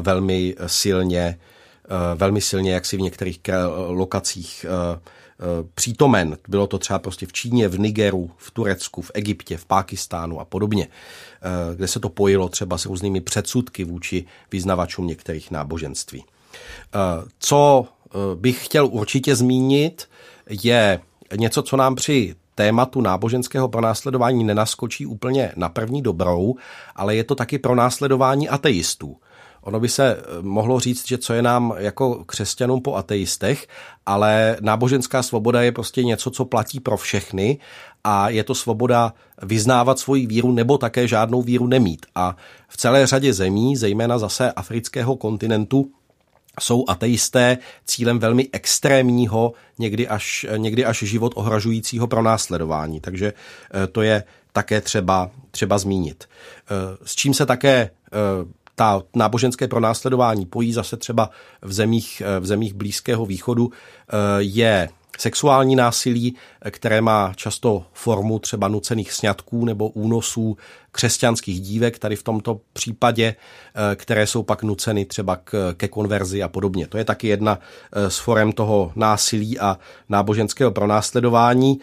velmi 0.01 0.55
silně 0.67 1.39
velmi 2.15 2.41
silně 2.41 2.73
jaksi 2.73 2.97
v 2.97 3.01
některých 3.01 3.39
lokacích 3.87 4.65
Eh, 4.69 4.99
přítomen. 5.75 6.37
Bylo 6.47 6.67
to 6.67 6.77
třeba 6.77 6.99
prostě 6.99 7.25
v 7.25 7.33
Číně, 7.33 7.67
v 7.67 7.79
Nigeru, 7.79 8.31
v 8.37 8.51
Turecku, 8.51 9.01
v 9.01 9.11
Egyptě, 9.13 9.57
v 9.57 9.65
Pákistánu 9.65 10.39
a 10.39 10.45
podobně, 10.45 10.87
eh, 10.87 11.75
kde 11.75 11.87
se 11.87 11.99
to 11.99 12.09
pojilo 12.09 12.49
třeba 12.49 12.77
s 12.77 12.85
různými 12.85 13.21
předsudky 13.21 13.83
vůči 13.83 14.25
vyznavačům 14.51 15.07
některých 15.07 15.51
náboženství. 15.51 16.23
Eh, 16.25 17.29
co 17.39 17.87
bych 18.35 18.65
chtěl 18.65 18.87
určitě 18.87 19.35
zmínit, 19.35 20.09
je 20.63 20.99
něco, 21.35 21.61
co 21.61 21.77
nám 21.77 21.95
při 21.95 22.35
tématu 22.55 23.01
náboženského 23.01 23.67
pronásledování 23.69 24.43
nenaskočí 24.43 25.05
úplně 25.05 25.51
na 25.55 25.69
první 25.69 26.01
dobrou, 26.01 26.55
ale 26.95 27.15
je 27.15 27.23
to 27.23 27.35
taky 27.35 27.59
pronásledování 27.59 28.49
ateistů. 28.49 29.17
Ono 29.61 29.79
by 29.79 29.89
se 29.89 30.17
eh, 30.17 30.23
mohlo 30.41 30.79
říct, 30.79 31.07
že 31.07 31.17
co 31.17 31.33
je 31.33 31.41
nám 31.41 31.73
jako 31.77 32.23
křesťanům 32.23 32.81
po 32.81 32.95
ateistech, 32.95 33.67
ale 34.05 34.57
náboženská 34.61 35.23
svoboda 35.23 35.61
je 35.61 35.71
prostě 35.71 36.03
něco, 36.03 36.31
co 36.31 36.45
platí 36.45 36.79
pro 36.79 36.97
všechny 36.97 37.57
a 38.03 38.29
je 38.29 38.43
to 38.43 38.55
svoboda 38.55 39.13
vyznávat 39.41 39.99
svoji 39.99 40.27
víru 40.27 40.51
nebo 40.51 40.77
také 40.77 41.07
žádnou 41.07 41.41
víru 41.41 41.67
nemít. 41.67 42.05
A 42.15 42.35
v 42.67 42.77
celé 42.77 43.07
řadě 43.07 43.33
zemí, 43.33 43.75
zejména 43.75 44.17
zase 44.17 44.51
afrického 44.51 45.15
kontinentu, 45.15 45.91
jsou 46.59 46.85
ateisté 46.87 47.57
cílem 47.85 48.19
velmi 48.19 48.47
extrémního, 48.51 49.53
někdy 49.79 50.07
až, 50.07 50.45
někdy 50.57 50.85
až 50.85 50.99
život 50.99 51.33
ohrožujícího 51.35 52.07
pronásledování. 52.07 52.99
Takže 52.99 53.33
eh, 53.83 53.87
to 53.87 54.01
je 54.01 54.23
také 54.53 54.81
třeba, 54.81 55.31
třeba 55.51 55.77
zmínit. 55.77 56.23
Eh, 56.23 56.97
s 57.03 57.15
čím 57.15 57.33
se 57.33 57.45
také 57.45 57.89
ta 58.79 59.01
náboženské 59.15 59.67
pronásledování 59.67 60.45
pojí 60.45 60.73
zase 60.73 60.97
třeba 60.97 61.29
v 61.61 61.73
zemích, 61.73 62.21
v 62.39 62.45
zemích 62.45 62.73
Blízkého 62.73 63.25
východu, 63.25 63.71
eh, 63.71 64.13
je 64.37 64.89
sexuální 65.17 65.75
násilí, 65.75 66.35
které 66.71 67.01
má 67.01 67.33
často 67.35 67.85
formu 67.93 68.39
třeba 68.39 68.67
nucených 68.67 69.11
sňatků 69.11 69.65
nebo 69.65 69.89
únosů 69.89 70.57
křesťanských 70.91 71.61
dívek, 71.61 71.99
tady 71.99 72.15
v 72.15 72.23
tomto 72.23 72.59
případě, 72.73 73.35
eh, 73.35 73.95
které 73.95 74.27
jsou 74.27 74.43
pak 74.43 74.63
nuceny 74.63 75.05
třeba 75.05 75.35
k, 75.35 75.73
ke 75.77 75.87
konverzi 75.87 76.43
a 76.43 76.47
podobně. 76.47 76.87
To 76.87 76.97
je 76.97 77.03
taky 77.03 77.27
jedna 77.27 77.59
eh, 77.59 78.09
z 78.09 78.17
forem 78.17 78.51
toho 78.51 78.91
násilí 78.95 79.59
a 79.59 79.77
náboženského 80.09 80.71
pronásledování. 80.71 81.79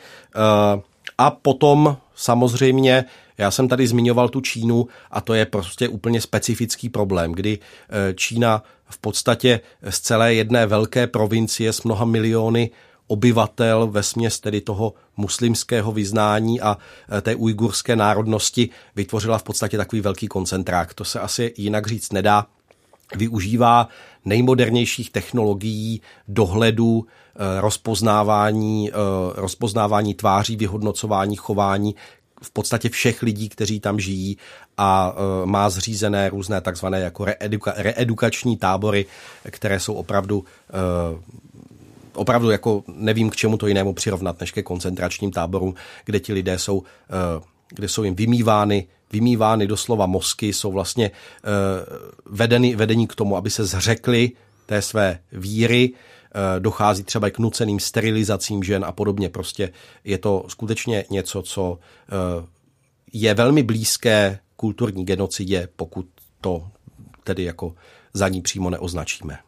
A 1.18 1.30
potom 1.30 1.96
samozřejmě, 2.16 3.04
já 3.38 3.50
jsem 3.50 3.68
tady 3.68 3.86
zmiňoval 3.86 4.28
tu 4.28 4.40
Čínu 4.40 4.88
a 5.10 5.20
to 5.20 5.34
je 5.34 5.46
prostě 5.46 5.88
úplně 5.88 6.20
specifický 6.20 6.88
problém, 6.88 7.32
kdy 7.32 7.58
eh, 7.58 8.14
Čína 8.14 8.62
v 8.88 8.98
podstatě 8.98 9.60
z 9.90 10.00
celé 10.00 10.34
jedné 10.34 10.66
velké 10.66 11.06
provincie 11.06 11.72
s 11.72 11.82
mnoha 11.82 12.04
miliony 12.04 12.70
obyvatel 13.06 13.86
ve 13.86 14.02
směs 14.02 14.40
tedy 14.40 14.60
toho 14.60 14.94
muslimského 15.16 15.92
vyznání 15.92 16.60
a 16.60 16.78
eh, 17.18 17.20
té 17.20 17.34
ujgurské 17.34 17.96
národnosti 17.96 18.68
vytvořila 18.96 19.38
v 19.38 19.42
podstatě 19.42 19.76
takový 19.76 20.00
velký 20.00 20.28
koncentrák. 20.28 20.94
To 20.94 21.04
se 21.04 21.20
asi 21.20 21.54
jinak 21.56 21.86
říct 21.86 22.12
nedá. 22.12 22.46
Využívá 23.14 23.88
nejmodernějších 24.24 25.10
technologií 25.10 26.00
dohledu, 26.28 27.06
eh, 27.06 27.60
rozpoznávání, 27.60 28.90
rozpoznávání 29.34 30.14
tváří, 30.14 30.56
vyhodnocování 30.56 31.36
chování, 31.36 31.94
v 32.42 32.50
podstatě 32.50 32.88
všech 32.88 33.22
lidí, 33.22 33.48
kteří 33.48 33.80
tam 33.80 34.00
žijí 34.00 34.36
a 34.76 35.12
uh, 35.12 35.46
má 35.46 35.70
zřízené 35.70 36.28
různé 36.28 36.60
takzvané 36.60 37.00
jako 37.00 37.24
reeduka, 37.24 37.74
reedukační 37.76 38.56
tábory, 38.56 39.06
které 39.50 39.80
jsou 39.80 39.94
opravdu 39.94 40.44
opravdu 42.16 42.50
jako 42.50 42.84
nevím 42.88 43.30
k 43.30 43.36
čemu 43.36 43.56
to 43.56 43.66
jinému 43.66 43.92
přirovnat, 43.92 44.40
než 44.40 44.52
ke 44.52 44.62
koncentračním 44.62 45.30
táborům, 45.30 45.74
kde 46.04 46.20
ti 46.20 46.32
lidé 46.32 46.58
jsou, 46.58 46.82
kde 47.68 47.88
jsou 47.88 48.02
jim 48.02 48.14
vymývány 48.14 48.86
vymývány 49.12 49.66
doslova 49.66 50.06
mozky, 50.06 50.52
jsou 50.52 50.72
vlastně 50.72 51.10
uh, 51.10 52.36
vedeny, 52.36 52.76
vedení 52.76 53.06
k 53.06 53.14
tomu, 53.14 53.36
aby 53.36 53.50
se 53.50 53.64
zřekli 53.64 54.32
té 54.66 54.82
své 54.82 55.18
víry, 55.32 55.92
Eh, 56.36 56.60
dochází 56.60 57.04
třeba 57.04 57.30
k 57.30 57.38
nuceným 57.38 57.80
sterilizacím 57.80 58.62
žen 58.62 58.84
a 58.84 58.92
podobně. 58.92 59.28
Prostě 59.28 59.72
je 60.04 60.18
to 60.18 60.44
skutečně 60.48 61.04
něco, 61.10 61.42
co 61.42 61.78
eh, 61.78 62.46
je 63.12 63.34
velmi 63.34 63.62
blízké 63.62 64.38
kulturní 64.56 65.04
genocidě, 65.04 65.68
pokud 65.76 66.06
to 66.40 66.68
tedy 67.24 67.44
jako 67.44 67.74
za 68.12 68.28
ní 68.28 68.42
přímo 68.42 68.70
neoznačíme. 68.70 69.38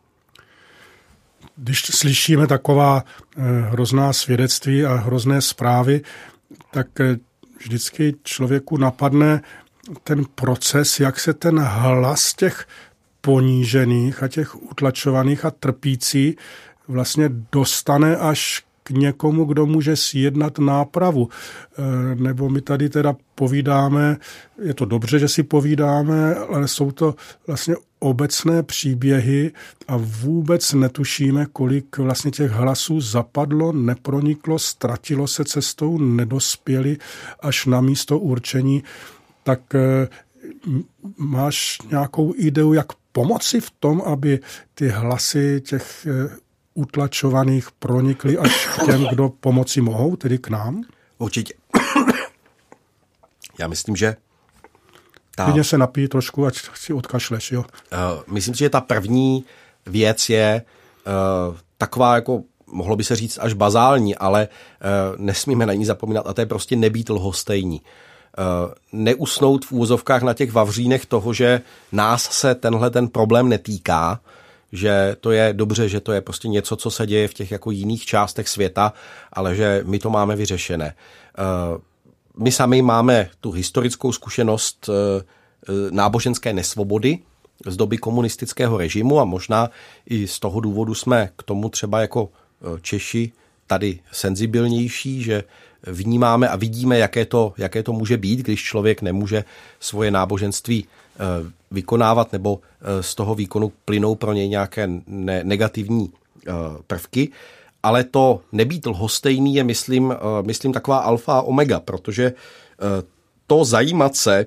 Když 1.57 1.81
slyšíme 1.81 2.47
taková 2.47 3.05
eh, 3.05 3.43
hrozná 3.61 4.13
svědectví 4.13 4.85
a 4.85 4.95
hrozné 4.95 5.43
zprávy, 5.43 6.01
tak 6.71 6.89
vždycky 7.59 8.15
člověku 8.25 8.77
napadne 8.77 9.43
ten 10.05 10.25
proces, 10.35 11.01
jak 11.01 11.21
se 11.21 11.35
ten 11.35 11.59
hlas 11.59 12.35
těch 12.35 12.67
ponížených 13.21 14.23
a 14.23 14.29
těch 14.29 14.63
utlačovaných 14.63 15.45
a 15.45 15.51
trpící 15.51 16.37
vlastně 16.89 17.31
dostane 17.53 18.17
až 18.17 18.65
k 18.89 18.91
někomu, 18.91 19.45
kdo 19.45 19.67
může 19.67 19.97
sjednat 19.97 20.59
nápravu. 20.59 21.29
E, 21.29 22.15
nebo 22.15 22.49
my 22.49 22.61
tady 22.61 22.89
teda 22.89 23.17
povídáme, 23.35 24.17
je 24.63 24.75
to 24.75 24.85
dobře, 24.85 25.19
že 25.19 25.29
si 25.29 25.43
povídáme, 25.43 26.35
ale 26.35 26.69
jsou 26.69 26.91
to 26.91 27.15
vlastně 27.47 27.77
obecné 27.99 28.63
příběhy 28.63 29.53
a 29.89 29.95
vůbec 29.97 30.73
netušíme, 30.73 31.47
kolik 31.53 31.99
vlastně 31.99 32.31
těch 32.31 32.51
hlasů 32.51 33.01
zapadlo, 33.01 33.73
neproniklo, 33.73 34.59
ztratilo 34.59 35.27
se 35.27 35.45
cestou, 35.45 35.99
nedospěli 35.99 36.97
až 37.41 37.67
na 37.67 37.81
místo 37.81 38.19
určení. 38.19 38.83
Tak 39.43 39.75
e, 39.75 40.09
máš 41.17 41.79
nějakou 41.91 42.35
ideu, 42.37 42.73
jak 42.73 42.87
pomoci 43.13 43.61
v 43.61 43.71
tom, 43.71 44.03
aby 44.07 44.41
ty 44.75 44.89
hlasy 44.89 45.61
těch 45.61 46.07
e, 46.07 46.48
utlačovaných 46.79 47.71
pronikli 47.79 48.39
až 48.39 48.67
k 48.67 48.87
těm, 48.87 49.07
kdo 49.11 49.29
pomoci 49.29 49.81
mohou, 49.81 50.17
tedy 50.17 50.39
k 50.39 50.49
nám? 50.49 50.83
Určitě. 51.19 51.55
Já 53.59 53.69
myslím, 53.69 53.97
že 53.97 54.17
ta... 55.37 55.45
Klidně 55.45 55.65
se 55.65 55.79
napí 55.79 56.09
trošku, 56.09 56.47
ať 56.47 56.55
si 56.75 56.93
odkašleš, 56.93 57.53
jo. 57.53 57.61
Uh, 57.61 58.35
myslím 58.35 58.55
si, 58.55 58.59
že 58.59 58.71
ta 58.71 58.81
první 58.81 59.45
věc 59.87 60.29
je 60.29 60.63
uh, 61.07 61.57
taková 61.79 62.15
jako 62.15 62.43
mohlo 62.67 62.97
by 62.97 63.05
se 63.05 63.17
říct 63.17 63.39
až 63.43 63.53
bazální, 63.53 64.17
ale 64.17 64.49
uh, 64.49 65.19
nesmíme 65.19 65.67
na 65.67 65.73
ní 65.73 65.85
zapomínat 65.85 66.27
a 66.27 66.35
to 66.35 66.41
je 66.41 66.47
prostě 66.47 66.77
nebýt 66.77 67.11
lhostejní. 67.11 67.81
Uh, 67.81 68.73
neusnout 68.93 69.65
v 69.65 69.73
úzovkách 69.73 70.23
na 70.23 70.35
těch 70.35 70.53
vavřínech 70.53 71.07
toho, 71.07 71.33
že 71.33 71.61
nás 71.93 72.23
se 72.23 72.55
tenhle 72.55 72.91
ten 72.91 73.09
problém 73.09 73.49
netýká, 73.49 74.21
že 74.73 75.17
to 75.21 75.31
je 75.31 75.53
dobře, 75.53 75.89
že 75.89 76.01
to 76.01 76.13
je 76.13 76.21
prostě 76.21 76.49
něco, 76.49 76.77
co 76.77 76.91
se 76.91 77.07
děje 77.07 77.29
v 77.29 77.35
těch 77.35 77.51
jako 77.51 77.71
jiných 77.71 78.05
částech 78.05 78.49
světa, 78.49 78.93
ale 79.33 79.57
že 79.57 79.83
my 79.87 79.99
to 79.99 80.11
máme 80.11 80.37
vyřešené. 80.37 80.95
Eh, 80.95 81.81
my 82.37 82.53
sami 82.53 82.83
máme 82.83 83.31
tu 83.41 83.51
historickou 83.51 84.13
zkušenost 84.13 84.91
eh, 84.91 85.23
náboženské 85.91 86.53
nesvobody 86.53 87.19
z 87.67 87.77
doby 87.77 87.99
komunistického 87.99 88.79
režimu 88.79 89.21
a 89.21 89.25
možná 89.25 89.71
i 90.07 90.27
z 90.27 90.39
toho 90.39 90.61
důvodu 90.61 90.95
jsme 90.95 91.31
k 91.37 91.43
tomu 91.43 91.69
třeba 91.69 92.01
jako 92.01 92.29
eh, 92.29 92.81
Češi 92.83 93.33
tady 93.67 93.99
senzibilnější, 94.13 95.23
že 95.23 95.45
vnímáme 95.83 96.49
a 96.49 96.57
vidíme, 96.57 96.99
jaké 96.99 97.25
to, 97.25 97.55
jaké 97.59 97.83
to 97.83 97.93
může 97.93 98.17
být, 98.17 98.41
když 98.41 98.63
člověk 98.63 99.03
nemůže 99.03 99.45
svoje 99.81 100.11
náboženství 100.11 100.87
Eh, 100.87 101.08
vykonávat 101.71 102.33
nebo 102.33 102.61
eh, 102.61 103.03
z 103.03 103.15
toho 103.15 103.35
výkonu 103.35 103.73
plynou 103.85 104.15
pro 104.15 104.33
něj 104.33 104.49
nějaké 104.49 104.89
negativní 105.43 106.13
eh, 106.47 106.53
prvky. 106.87 107.31
Ale 107.83 108.05
to 108.05 108.41
nebýt 108.53 108.87
lhostejný 108.87 109.55
je, 109.55 109.65
myslím, 109.65 110.15
myslím 110.43 110.73
taková 110.73 110.99
alfa 110.99 111.39
a 111.39 111.43
omega, 111.43 111.81
protože 111.81 112.33
to 113.47 113.65
zajímat 113.65 114.17
se 114.17 114.47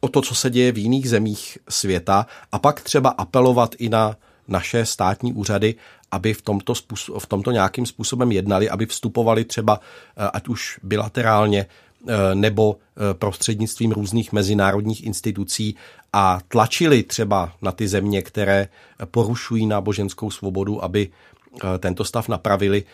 o 0.00 0.08
to, 0.08 0.22
co 0.22 0.34
se 0.34 0.50
děje 0.50 0.72
v 0.72 0.78
jiných 0.78 1.08
zemích 1.08 1.58
světa 1.68 2.26
a 2.52 2.58
pak 2.58 2.80
třeba 2.80 3.10
apelovat 3.10 3.74
i 3.78 3.88
na 3.88 4.16
naše 4.48 4.86
státní 4.86 5.32
úřady, 5.32 5.74
aby 6.10 6.34
v 6.34 6.42
tomto, 6.42 6.74
způsob, 6.74 7.22
v 7.22 7.26
tomto 7.26 7.50
nějakým 7.50 7.86
způsobem 7.86 8.32
jednali, 8.32 8.70
aby 8.70 8.86
vstupovali 8.86 9.44
třeba, 9.44 9.80
ať 10.16 10.48
už 10.48 10.80
bilaterálně, 10.82 11.66
Eh, 11.66 11.85
nebo 12.34 12.76
eh, 12.76 13.14
prostřednictvím 13.14 13.92
různých 13.92 14.32
mezinárodních 14.32 15.04
institucí 15.04 15.76
a 16.12 16.40
tlačili 16.48 17.02
třeba 17.02 17.52
na 17.62 17.72
ty 17.72 17.88
země, 17.88 18.22
které 18.22 18.68
porušují 19.04 19.66
náboženskou 19.66 20.30
svobodu, 20.30 20.84
aby 20.84 21.08
eh, 21.08 21.78
tento 21.78 22.04
stav 22.04 22.28
napravili. 22.28 22.84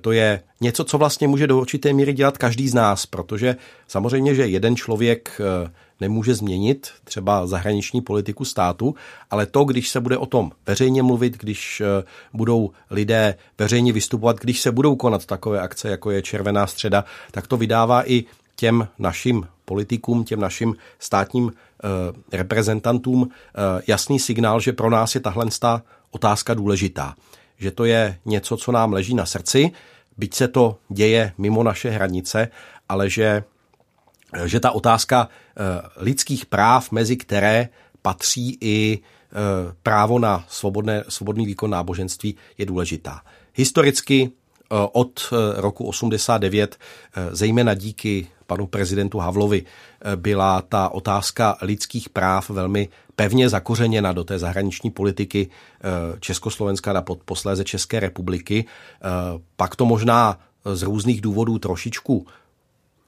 To 0.00 0.12
je 0.12 0.42
něco, 0.60 0.84
co 0.84 0.98
vlastně 0.98 1.28
může 1.28 1.46
do 1.46 1.58
určité 1.58 1.92
míry 1.92 2.12
dělat 2.12 2.38
každý 2.38 2.68
z 2.68 2.74
nás, 2.74 3.06
protože 3.06 3.56
samozřejmě, 3.88 4.34
že 4.34 4.46
jeden 4.46 4.76
člověk 4.76 5.40
nemůže 6.00 6.34
změnit 6.34 6.90
třeba 7.04 7.46
zahraniční 7.46 8.00
politiku 8.00 8.44
státu, 8.44 8.94
ale 9.30 9.46
to, 9.46 9.64
když 9.64 9.88
se 9.88 10.00
bude 10.00 10.18
o 10.18 10.26
tom 10.26 10.52
veřejně 10.66 11.02
mluvit, 11.02 11.38
když 11.38 11.82
budou 12.32 12.70
lidé 12.90 13.34
veřejně 13.58 13.92
vystupovat, 13.92 14.36
když 14.40 14.60
se 14.60 14.72
budou 14.72 14.96
konat 14.96 15.26
takové 15.26 15.60
akce, 15.60 15.88
jako 15.88 16.10
je 16.10 16.22
Červená 16.22 16.66
středa, 16.66 17.04
tak 17.30 17.46
to 17.46 17.56
vydává 17.56 18.10
i 18.10 18.24
těm 18.60 18.88
našim 18.98 19.48
politikům, 19.64 20.24
těm 20.24 20.40
našim 20.40 20.76
státním 20.98 21.52
eh, 21.52 22.36
reprezentantům 22.36 23.28
eh, 23.28 23.82
jasný 23.86 24.18
signál, 24.18 24.60
že 24.60 24.72
pro 24.72 24.90
nás 24.90 25.14
je 25.14 25.20
tahle 25.20 25.46
otázka 26.10 26.54
důležitá. 26.54 27.14
Že 27.58 27.70
to 27.70 27.84
je 27.84 28.18
něco, 28.24 28.56
co 28.56 28.72
nám 28.72 28.92
leží 28.92 29.14
na 29.14 29.26
srdci, 29.26 29.70
byť 30.16 30.34
se 30.34 30.48
to 30.48 30.78
děje 30.88 31.32
mimo 31.38 31.62
naše 31.62 31.90
hranice, 31.90 32.48
ale 32.88 33.10
že, 33.10 33.44
že 34.44 34.60
ta 34.60 34.70
otázka 34.70 35.28
eh, 35.28 35.62
lidských 35.96 36.46
práv, 36.46 36.92
mezi 36.92 37.16
které 37.16 37.68
patří 38.02 38.58
i 38.60 38.98
právo 39.82 40.18
na 40.18 40.44
svobodné, 40.48 41.04
svobodný 41.08 41.46
výkon 41.46 41.70
náboženství, 41.70 42.34
je 42.58 42.66
důležitá. 42.66 43.22
Historicky 43.54 44.30
od 44.92 45.32
roku 45.56 45.84
89, 45.84 46.78
zejména 47.32 47.74
díky 47.74 48.28
panu 48.50 48.66
prezidentu 48.66 49.18
Havlovi 49.18 49.62
eh, 49.62 50.16
byla 50.16 50.62
ta 50.62 50.88
otázka 50.88 51.56
lidských 51.62 52.08
práv 52.08 52.50
velmi 52.50 52.88
pevně 53.16 53.48
zakořeněna 53.48 54.12
do 54.12 54.24
té 54.24 54.38
zahraniční 54.38 54.90
politiky 54.90 55.46
eh, 55.46 56.18
Československa 56.20 56.90
a 56.90 57.04
posléze 57.24 57.64
České 57.64 58.00
republiky. 58.00 58.64
Eh, 58.66 59.06
pak 59.56 59.76
to 59.76 59.86
možná 59.86 60.38
z 60.64 60.82
různých 60.82 61.20
důvodů 61.20 61.58
trošičku 61.58 62.26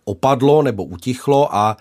opadlo 0.05 0.63
nebo 0.63 0.85
utichlo 0.85 1.55
a 1.55 1.77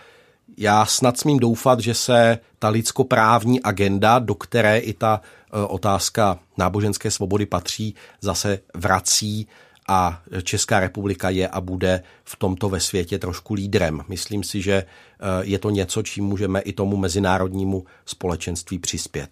já 0.57 0.85
snad 0.85 1.17
smím 1.17 1.39
doufat, 1.39 1.79
že 1.79 1.93
se 1.93 2.39
ta 2.59 2.69
lidskoprávní 2.69 3.61
agenda, 3.63 4.19
do 4.19 4.35
které 4.35 4.77
i 4.77 4.93
ta 4.93 5.21
otázka 5.67 6.39
náboženské 6.57 7.11
svobody 7.11 7.45
patří, 7.45 7.95
zase 8.21 8.59
vrací 8.75 9.47
a 9.87 10.21
Česká 10.43 10.79
republika 10.79 11.29
je 11.29 11.47
a 11.47 11.61
bude 11.61 12.03
v 12.23 12.35
tomto 12.35 12.69
ve 12.69 12.79
světě 12.79 13.19
trošku 13.19 13.53
lídrem. 13.53 14.01
Myslím 14.07 14.43
si, 14.43 14.61
že 14.61 14.73
eh, 14.73 14.85
je 15.41 15.59
to 15.59 15.69
něco, 15.69 16.03
čím 16.03 16.25
můžeme 16.25 16.61
i 16.61 16.73
tomu 16.73 16.97
mezinárodnímu 16.97 17.85
společenství 18.05 18.79
přispět. 18.79 19.29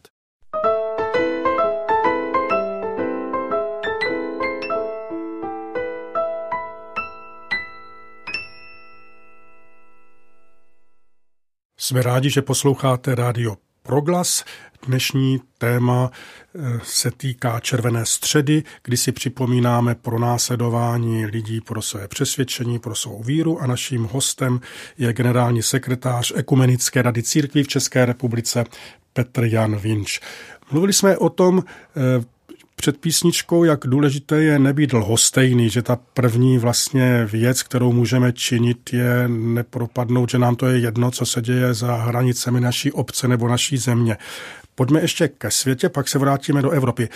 Jsme 11.77 12.01
rádi, 12.01 12.29
že 12.29 12.41
posloucháte 12.41 13.15
rádio 13.15 13.68
Proglas. 13.89 14.43
Dnešní 14.87 15.41
téma 15.57 16.11
eh, 16.11 16.79
se 16.83 17.11
týká 17.11 17.59
Červené 17.59 18.05
středy, 18.05 18.63
kdy 18.83 18.97
si 18.97 19.11
připomínáme 19.11 19.95
pro 19.95 20.19
následování 20.19 21.25
lidí 21.25 21.61
pro 21.61 21.81
své 21.81 22.07
přesvědčení, 22.07 22.79
pro 22.79 22.95
svou 22.95 23.23
víru 23.23 23.61
a 23.61 23.67
naším 23.67 24.03
hostem 24.03 24.59
je 24.97 25.13
generální 25.13 25.63
sekretář 25.63 26.33
Ekumenické 26.35 27.01
rady 27.01 27.23
církví 27.23 27.63
v 27.63 27.67
České 27.67 28.05
republice 28.05 28.63
Petr 29.13 29.43
Jan 29.43 29.75
Vinč. 29.75 30.19
Mluvili 30.71 30.93
jsme 30.93 31.17
o 31.17 31.29
tom, 31.29 31.63
eh, 31.63 32.25
před 32.79 32.97
písničkou, 32.97 33.63
jak 33.63 33.79
důležité 33.87 34.43
je 34.43 34.59
nebýt 34.59 34.93
lhostejný, 34.93 35.69
že 35.69 35.81
ta 35.81 35.99
první 36.13 36.57
vlastně 36.57 37.27
věc, 37.31 37.63
kterou 37.63 37.91
můžeme 37.91 38.33
činit, 38.33 38.93
je 38.93 39.27
nepropadnout, 39.27 40.29
že 40.29 40.39
nám 40.39 40.55
to 40.55 40.67
je 40.67 40.79
jedno, 40.79 41.11
co 41.11 41.25
se 41.25 41.41
děje 41.41 41.73
za 41.73 41.95
hranicemi 41.95 42.61
naší 42.61 42.91
obce 42.91 43.27
nebo 43.27 43.47
naší 43.47 43.77
země. 43.77 44.17
Pojďme 44.75 45.01
ještě 45.01 45.27
ke 45.27 45.51
světě, 45.51 45.89
pak 45.89 46.07
se 46.07 46.19
vrátíme 46.19 46.61
do 46.61 46.69
Evropy. 46.69 47.09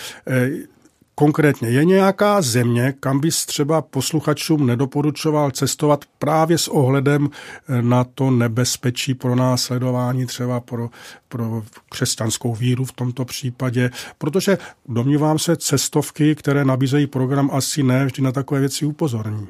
Eh, 1.14 1.24
Konkrétně 1.24 1.68
je 1.68 1.84
nějaká 1.84 2.42
země, 2.42 2.94
kam 3.00 3.20
bys 3.20 3.46
třeba 3.46 3.82
posluchačům 3.82 4.66
nedoporučoval 4.66 5.50
cestovat 5.50 6.04
právě 6.18 6.58
s 6.58 6.68
ohledem 6.68 7.30
eh, 7.68 7.82
na 7.82 8.04
to 8.04 8.30
nebezpečí 8.30 9.14
pro 9.14 9.34
následování, 9.34 10.26
třeba 10.26 10.60
pro, 10.60 10.90
pro 11.28 11.62
křesťanskou 11.88 12.54
víru 12.54 12.84
v 12.84 12.92
tomto 12.92 13.24
případě, 13.24 13.90
protože 14.18 14.58
domnívám 14.88 15.38
se, 15.38 15.56
cestovky, 15.56 16.34
které 16.34 16.64
nabízejí 16.64 17.06
program, 17.06 17.50
asi 17.52 17.82
ne 17.82 18.06
vždy 18.06 18.22
na 18.22 18.32
takové 18.32 18.60
věci 18.60 18.86
upozorní. 18.86 19.48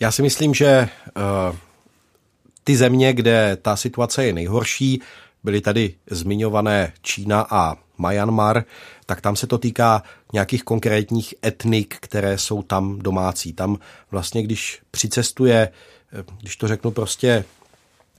Já 0.00 0.12
si 0.12 0.22
myslím, 0.22 0.54
že 0.54 0.88
uh, 1.16 1.56
ty 2.64 2.76
země, 2.76 3.12
kde 3.12 3.56
ta 3.62 3.76
situace 3.76 4.24
je 4.24 4.32
nejhorší, 4.32 5.02
byly 5.44 5.60
tady 5.60 5.94
zmiňované 6.10 6.92
Čína 7.02 7.46
a 7.50 7.76
Myanmar, 8.00 8.64
tak 9.06 9.20
tam 9.20 9.36
se 9.36 9.46
to 9.46 9.58
týká 9.58 10.02
nějakých 10.32 10.62
konkrétních 10.64 11.34
etnik, 11.44 11.96
které 12.00 12.38
jsou 12.38 12.62
tam 12.62 12.98
domácí. 12.98 13.52
Tam 13.52 13.76
vlastně, 14.10 14.42
když 14.42 14.82
přicestuje, 14.90 15.68
když 16.40 16.56
to 16.56 16.68
řeknu 16.68 16.90
prostě 16.90 17.44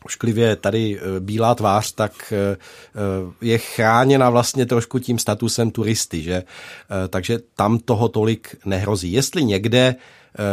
ošklivě 0.06 0.56
tady 0.56 1.00
e, 1.00 1.20
bílá 1.20 1.56
tvář, 1.56 1.92
tak 1.92 2.34
e, 2.34 2.36
e, 2.36 2.58
je 3.42 3.58
chráněna 3.58 4.30
vlastně 4.30 4.66
trošku 4.66 5.00
tím 5.00 5.20
statusem 5.20 5.72
turisty, 5.72 6.22
že? 6.22 6.44
Takže 7.10 7.40
tam 7.56 7.80
toho 7.80 8.08
tolik 8.08 8.56
nehrozí. 8.66 9.12
Jestli 9.12 9.44
někde 9.44 9.96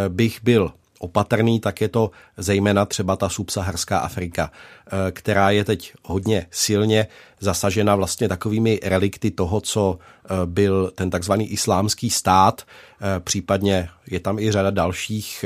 bych 0.09 0.43
byl 0.43 0.73
opatrný, 0.99 1.61
tak 1.61 1.81
je 1.81 1.89
to 1.89 2.11
zejména 2.37 2.85
třeba 2.85 3.17
ta 3.17 3.29
subsaharská 3.29 3.99
Afrika, 3.99 4.51
eh, 4.87 5.13
která 5.13 5.51
je 5.51 5.65
teď 5.65 5.93
hodně 6.05 6.47
silně 6.51 7.07
zasažena 7.41 7.97
vlastně 7.97 8.29
takovými 8.29 8.81
relikty 8.83 9.31
toho, 9.31 9.61
co 9.61 9.99
eh, 9.99 10.29
byl 10.45 10.93
ten 10.95 11.11
takzvaný 11.11 11.51
islámský 11.51 12.11
stát, 12.11 12.63
eh, 12.63 13.21
případně 13.21 13.89
je 14.11 14.21
tam 14.21 14.39
i 14.39 14.53
řada 14.53 14.71
dalších 14.71 15.45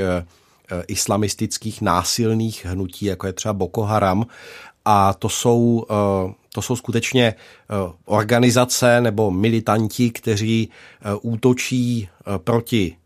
islamistických 0.88 1.82
násilných 1.82 2.66
hnutí, 2.66 3.06
jako 3.06 3.26
je 3.26 3.32
třeba 3.32 3.52
Boko 3.52 3.82
Haram, 3.82 4.26
a 4.84 5.14
to 5.14 5.28
jsou, 5.28 5.86
to 6.54 6.62
jsou 6.62 6.76
skutečně 6.76 7.34
organizace 8.04 9.00
nebo 9.00 9.30
militanti, 9.30 10.10
kteří 10.10 10.70
útočí 11.22 12.08
proti 12.38 12.96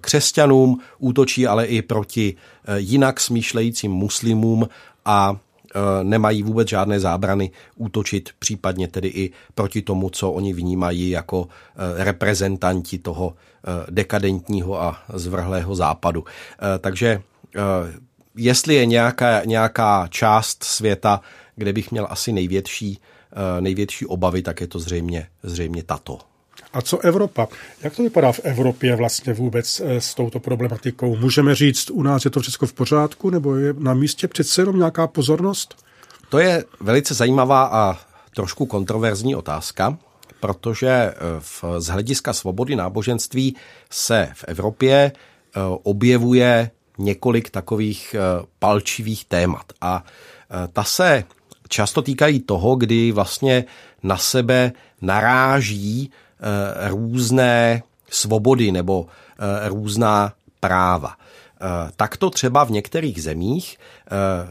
křesťanům, 0.00 0.80
útočí 0.98 1.46
ale 1.46 1.66
i 1.66 1.82
proti 1.82 2.34
eh, 2.64 2.80
jinak 2.80 3.20
smýšlejícím 3.20 3.92
muslimům 3.92 4.68
a 5.04 5.36
eh, 5.36 6.04
nemají 6.04 6.42
vůbec 6.42 6.68
žádné 6.68 7.00
zábrany 7.00 7.50
útočit 7.76 8.30
případně 8.38 8.88
tedy 8.88 9.08
i 9.08 9.32
proti 9.54 9.82
tomu, 9.82 10.10
co 10.10 10.32
oni 10.32 10.52
vnímají 10.52 11.10
jako 11.10 11.48
eh, 11.48 12.04
reprezentanti 12.04 12.98
toho 12.98 13.34
dekadentního 13.90 14.82
a 14.82 15.02
zvrhlého 15.14 15.74
západu. 15.74 16.24
Takže 16.80 17.22
jestli 18.36 18.74
je 18.74 18.86
nějaká, 18.86 19.44
nějaká 19.44 20.06
část 20.10 20.64
světa, 20.64 21.20
kde 21.56 21.72
bych 21.72 21.90
měl 21.90 22.06
asi 22.10 22.32
největší, 22.32 22.98
největší 23.60 24.06
obavy, 24.06 24.42
tak 24.42 24.60
je 24.60 24.66
to 24.66 24.78
zřejmě, 24.78 25.26
zřejmě 25.42 25.82
tato. 25.82 26.33
A 26.74 26.82
co 26.82 26.98
Evropa? 26.98 27.48
Jak 27.82 27.96
to 27.96 28.02
vypadá 28.02 28.32
v 28.32 28.40
Evropě 28.44 28.96
vlastně 28.96 29.32
vůbec 29.32 29.80
eh, 29.84 30.00
s 30.00 30.14
touto 30.14 30.40
problematikou? 30.40 31.16
Můžeme 31.16 31.54
říct, 31.54 31.90
u 31.90 32.02
nás 32.02 32.24
je 32.24 32.30
to 32.30 32.40
všechno 32.40 32.68
v 32.68 32.72
pořádku, 32.72 33.30
nebo 33.30 33.56
je 33.56 33.74
na 33.78 33.94
místě 33.94 34.28
přece 34.28 34.62
jenom 34.62 34.76
nějaká 34.76 35.06
pozornost? 35.06 35.84
To 36.28 36.38
je 36.38 36.64
velice 36.80 37.14
zajímavá 37.14 37.64
a 37.64 37.98
trošku 38.34 38.66
kontroverzní 38.66 39.36
otázka, 39.36 39.98
protože 40.40 40.88
eh, 40.88 41.14
v, 41.38 41.64
z 41.78 41.86
hlediska 41.86 42.32
svobody 42.32 42.76
náboženství 42.76 43.56
se 43.90 44.28
v 44.34 44.44
Evropě 44.48 44.94
eh, 44.96 45.60
objevuje 45.82 46.70
několik 46.98 47.50
takových 47.50 48.16
palčivých 48.58 49.24
témat. 49.24 49.72
A 49.80 50.04
ta 50.72 50.84
se 50.84 51.24
často 51.68 52.02
týkají 52.02 52.40
toho, 52.40 52.76
kdy 52.76 53.12
vlastně 53.12 53.64
na 54.02 54.16
sebe 54.16 54.72
naráží 55.02 56.10
různé 56.88 57.82
svobody 58.10 58.72
nebo 58.72 59.06
eh, 59.06 59.68
různá 59.68 60.32
práva. 60.60 61.16
Eh, 61.16 61.90
tak 61.96 62.16
to 62.16 62.30
třeba 62.30 62.64
v 62.64 62.70
některých 62.70 63.22
zemích 63.22 63.78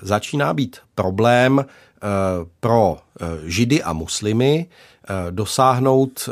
začíná 0.01 0.53
být 0.53 0.77
problém 0.95 1.65
pro 2.59 2.97
židy 3.45 3.83
a 3.83 3.93
muslimy 3.93 4.65
dosáhnout 5.29 6.29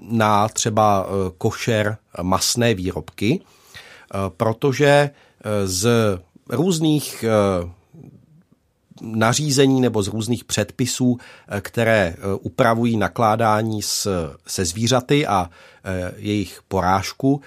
na 0.00 0.48
třeba 0.48 1.06
košer 1.38 1.96
masné 2.22 2.74
výrobky, 2.74 3.40
protože 4.36 5.10
z 5.64 5.88
různých 6.48 7.24
nařízení 9.04 9.80
nebo 9.80 10.02
z 10.02 10.08
různých 10.08 10.44
předpisů, 10.44 11.18
eh, 11.48 11.60
které 11.60 12.14
eh, 12.16 12.34
upravují 12.40 12.96
nakládání 12.96 13.82
s, 13.82 14.08
se 14.46 14.64
zvířaty 14.64 15.26
a 15.26 15.50
eh, 15.84 16.12
jejich 16.16 16.60
porážku, 16.68 17.40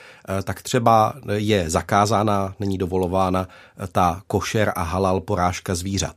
tak 0.44 0.62
třeba 0.62 1.14
je 1.34 1.70
zakázána, 1.70 2.56
není 2.60 2.78
dovolována 2.78 3.48
ta 3.92 4.22
košer 4.28 4.74
a 4.76 4.84
halal 4.84 5.22
porážka 5.22 5.76
zvířat. 5.76 6.16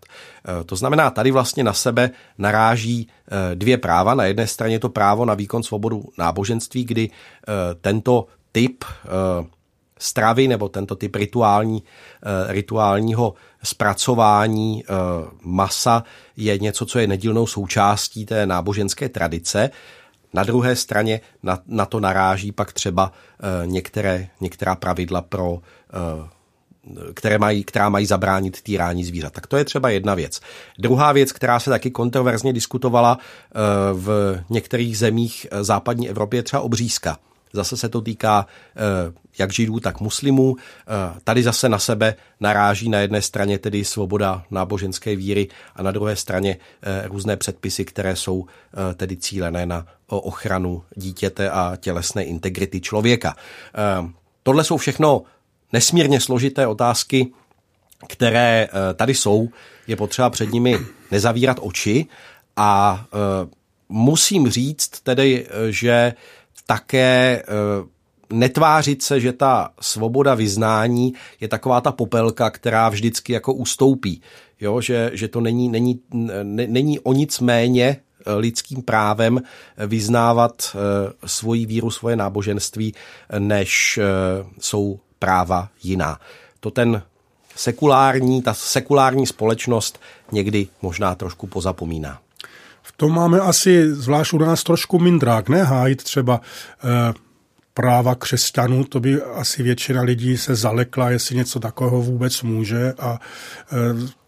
To 0.66 0.76
znamená, 0.76 1.10
tady 1.10 1.30
vlastně 1.30 1.64
na 1.64 1.72
sebe 1.72 2.10
naráží 2.38 3.08
dvě 3.54 3.78
práva. 3.78 4.14
Na 4.14 4.24
jedné 4.24 4.46
straně 4.46 4.78
to 4.78 4.88
právo 4.88 5.24
na 5.24 5.34
výkon 5.34 5.62
svobodu 5.62 6.04
náboženství, 6.18 6.84
kdy 6.84 7.10
tento 7.80 8.26
typ 8.52 8.84
stravy 9.98 10.48
nebo 10.48 10.68
tento 10.68 10.96
typ 10.96 11.16
rituální, 11.16 11.82
rituálního 12.48 13.34
zpracování 13.62 14.84
eh, 14.84 14.94
masa 15.42 16.04
je 16.36 16.58
něco, 16.58 16.86
co 16.86 16.98
je 16.98 17.06
nedílnou 17.06 17.46
součástí 17.46 18.26
té 18.26 18.46
náboženské 18.46 19.08
tradice. 19.08 19.70
Na 20.34 20.44
druhé 20.44 20.76
straně 20.76 21.20
na, 21.42 21.58
na 21.66 21.86
to 21.86 22.00
naráží 22.00 22.52
pak 22.52 22.72
třeba 22.72 23.12
eh, 23.12 23.66
některé, 23.66 24.28
některá 24.40 24.74
pravidla 24.74 25.22
pro 25.22 25.58
které 27.14 27.38
mají, 27.38 27.64
která 27.64 27.88
mají 27.88 28.06
zabránit 28.06 28.62
týrání 28.62 29.04
zvířat. 29.04 29.32
Tak 29.32 29.46
to 29.46 29.56
je 29.56 29.64
třeba 29.64 29.90
jedna 29.90 30.14
věc. 30.14 30.40
Druhá 30.78 31.12
věc, 31.12 31.32
která 31.32 31.60
se 31.60 31.70
taky 31.70 31.90
kontroverzně 31.90 32.52
diskutovala 32.52 33.18
v 33.92 34.38
některých 34.50 34.98
zemích 34.98 35.46
západní 35.60 36.08
Evropy, 36.08 36.36
je 36.36 36.42
třeba 36.42 36.62
obřízka. 36.62 37.18
Zase 37.52 37.76
se 37.76 37.88
to 37.88 38.00
týká 38.00 38.46
eh, 38.76 39.12
jak 39.38 39.52
židů, 39.52 39.80
tak 39.80 40.00
muslimů. 40.00 40.56
Eh, 40.56 41.20
tady 41.24 41.42
zase 41.42 41.68
na 41.68 41.78
sebe 41.78 42.14
naráží 42.40 42.88
na 42.88 42.98
jedné 42.98 43.22
straně 43.22 43.58
tedy 43.58 43.84
svoboda 43.84 44.44
náboženské 44.50 45.16
víry 45.16 45.48
a 45.76 45.82
na 45.82 45.90
druhé 45.90 46.16
straně 46.16 46.56
eh, 46.82 47.08
různé 47.08 47.36
předpisy, 47.36 47.84
které 47.84 48.16
jsou 48.16 48.46
tedy 48.94 49.16
cílené 49.16 49.66
na 49.66 49.86
ochranu 50.06 50.82
dítěte 50.94 51.50
a 51.50 51.76
tělesné 51.76 52.24
integrity 52.24 52.80
člověka. 52.80 53.36
Tohle 54.42 54.64
jsou 54.64 54.76
všechno 54.76 55.22
nesmírně 55.72 56.20
složité 56.20 56.66
otázky, 56.66 57.32
které 58.08 58.68
tady 58.94 59.14
jsou. 59.14 59.48
Je 59.86 59.96
potřeba 59.96 60.30
před 60.30 60.52
nimi 60.52 60.78
nezavírat 61.10 61.56
oči 61.60 62.06
a 62.56 63.04
musím 63.88 64.50
říct 64.50 64.88
tedy, 64.88 65.46
že 65.70 66.12
také 66.66 67.42
eh, 67.42 67.44
netvářit 68.32 69.02
se, 69.02 69.20
že 69.20 69.32
ta 69.32 69.70
svoboda 69.80 70.34
vyznání 70.34 71.14
je 71.40 71.48
taková 71.48 71.80
ta 71.80 71.92
popelka, 71.92 72.50
která 72.50 72.88
vždycky 72.88 73.32
jako 73.32 73.52
ustoupí. 73.52 74.22
Jo, 74.60 74.80
že, 74.80 75.10
že 75.14 75.28
to 75.28 75.40
není, 75.40 75.68
není, 75.68 76.00
ne, 76.42 76.66
není 76.66 77.00
o 77.00 77.12
nic 77.12 77.40
méně 77.40 77.96
eh, 78.26 78.34
lidským 78.34 78.82
právem 78.82 79.42
vyznávat 79.86 80.76
eh, 80.76 81.12
svoji 81.26 81.66
víru, 81.66 81.90
svoje 81.90 82.16
náboženství, 82.16 82.94
než 83.38 84.00
jsou 84.60 85.00
práva 85.18 85.68
jiná. 85.82 86.20
To 86.60 86.70
ten 86.70 87.02
sekulární, 87.56 88.42
ta 88.42 88.54
sekulární 88.54 89.26
společnost 89.26 90.00
někdy 90.32 90.68
možná 90.82 91.14
trošku 91.14 91.46
pozapomíná. 91.46 92.20
V 92.90 92.96
tom 92.96 93.14
máme 93.14 93.40
asi, 93.40 93.94
zvlášť 93.94 94.32
u 94.32 94.38
nás, 94.38 94.62
trošku 94.62 94.98
mindrák, 94.98 95.48
ne? 95.48 95.62
Hájit 95.64 96.02
třeba 96.02 96.40
eh, 96.40 97.14
práva 97.74 98.14
křesťanů, 98.14 98.84
to 98.84 99.00
by 99.00 99.22
asi 99.22 99.62
většina 99.62 100.02
lidí 100.02 100.36
se 100.36 100.54
zalekla, 100.54 101.10
jestli 101.10 101.36
něco 101.36 101.60
takového 101.60 102.02
vůbec 102.02 102.42
může 102.42 102.92
a 102.98 103.18
eh, 103.72 104.19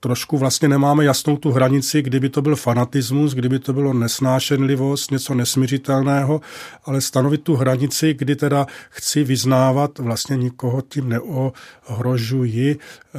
trošku 0.00 0.38
vlastně 0.38 0.68
nemáme 0.68 1.04
jasnou 1.04 1.36
tu 1.36 1.50
hranici, 1.50 2.02
kdyby 2.02 2.28
to 2.28 2.42
byl 2.42 2.56
fanatismus, 2.56 3.34
kdyby 3.34 3.58
to 3.58 3.72
bylo 3.72 3.92
nesnášenlivost, 3.92 5.10
něco 5.10 5.34
nesměřitelného, 5.34 6.40
ale 6.84 7.00
stanovit 7.00 7.42
tu 7.42 7.56
hranici, 7.56 8.14
kdy 8.14 8.36
teda 8.36 8.66
chci 8.90 9.24
vyznávat, 9.24 9.98
vlastně 9.98 10.36
nikoho 10.36 10.82
tím 10.82 11.08
neohrožuji, 11.08 12.78
eh, 12.78 13.18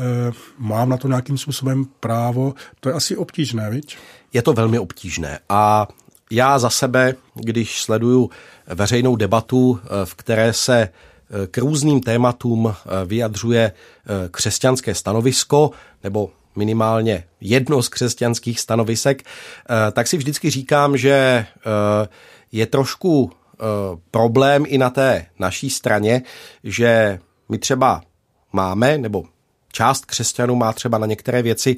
mám 0.57 0.89
na 0.89 0.97
to 0.97 1.07
nějakým 1.07 1.37
způsobem 1.37 1.85
právo, 1.99 2.53
to 2.79 2.89
je 2.89 2.95
asi 2.95 3.17
obtížné, 3.17 3.69
viď? 3.69 3.97
Je 4.33 4.41
to 4.41 4.53
velmi 4.53 4.79
obtížné. 4.79 5.39
A 5.49 5.87
já 6.31 6.59
za 6.59 6.69
sebe, 6.69 7.15
když 7.35 7.81
sleduju 7.81 8.29
veřejnou 8.67 9.15
debatu, 9.15 9.79
eh, 9.83 10.05
v 10.05 10.15
které 10.15 10.53
se 10.53 10.79
eh, 10.81 11.47
k 11.47 11.57
různým 11.57 12.01
tématům 12.01 12.75
vyjadřuje 13.05 13.71
křesťanské 14.31 14.95
stanovisko, 14.95 15.71
nebo 16.03 16.31
minimálně 16.59 17.23
jedno 17.41 17.81
z 17.81 17.89
křesťanských 17.89 18.59
stanovisek, 18.59 19.23
eh, 19.23 19.91
tak 19.91 20.07
si 20.07 20.17
vždycky 20.17 20.49
říkám, 20.49 20.97
že 20.97 21.11
eh, 21.11 21.45
je 22.51 22.65
trošku 22.67 23.31
eh, 23.31 23.63
problém 24.11 24.63
i 24.67 24.77
na 24.77 24.89
té 24.89 25.25
naší 25.39 25.69
straně, 25.69 26.21
že 26.63 27.19
my 27.49 27.57
třeba 27.57 28.01
máme, 28.53 28.97
nebo 28.97 29.23
část 29.71 30.05
křesťanů 30.05 30.55
má 30.55 30.73
třeba 30.73 30.97
na 30.97 31.05
některé 31.05 31.41
věci 31.41 31.77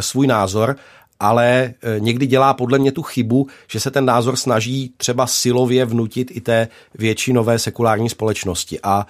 svůj 0.00 0.26
názor, 0.26 0.76
ale 1.20 1.74
někdy 1.98 2.26
dělá 2.26 2.54
podle 2.54 2.78
mě 2.78 2.92
tu 2.92 3.02
chybu, 3.02 3.46
že 3.68 3.80
se 3.80 3.90
ten 3.90 4.04
názor 4.04 4.36
snaží 4.36 4.92
třeba 4.96 5.26
silově 5.26 5.84
vnutit 5.84 6.30
i 6.30 6.40
té 6.40 6.68
většinové 6.94 7.58
sekulární 7.58 8.08
společnosti. 8.08 8.78
A 8.82 9.06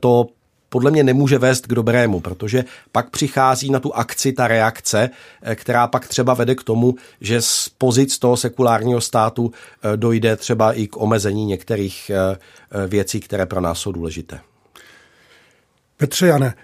to 0.00 0.26
podle 0.70 0.90
mě 0.90 1.04
nemůže 1.04 1.38
vést 1.38 1.66
k 1.66 1.74
dobrému, 1.74 2.20
protože 2.20 2.64
pak 2.92 3.10
přichází 3.10 3.70
na 3.70 3.80
tu 3.80 3.94
akci 3.94 4.32
ta 4.32 4.48
reakce, 4.48 5.10
eh, 5.42 5.56
která 5.56 5.86
pak 5.86 6.08
třeba 6.08 6.34
vede 6.34 6.54
k 6.54 6.64
tomu, 6.64 6.94
že 7.20 7.42
z 7.42 7.68
pozic 7.78 8.18
toho 8.18 8.36
sekulárního 8.36 9.00
státu 9.00 9.52
eh, 9.52 9.96
dojde 9.96 10.36
třeba 10.36 10.72
i 10.72 10.86
k 10.86 10.96
omezení 10.96 11.46
některých 11.46 12.10
eh, 12.10 12.38
věcí, 12.86 13.20
které 13.20 13.46
pro 13.46 13.60
nás 13.60 13.78
jsou 13.78 13.92
důležité. 13.92 14.40
Petře 15.96 16.26
Jane, 16.26 16.54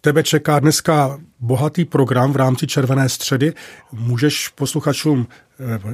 tebe 0.00 0.22
čeká 0.22 0.58
dneska 0.58 1.20
bohatý 1.40 1.84
program 1.84 2.32
v 2.32 2.36
rámci 2.36 2.66
Červené 2.66 3.08
středy. 3.08 3.52
Můžeš 3.92 4.48
posluchačům 4.48 5.26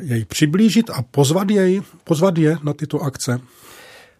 jej 0.00 0.24
přiblížit 0.24 0.90
a 0.90 1.02
pozvat, 1.02 1.50
jej, 1.50 1.82
pozvat 2.04 2.38
je 2.38 2.56
na 2.62 2.72
tyto 2.72 3.00
akce? 3.00 3.40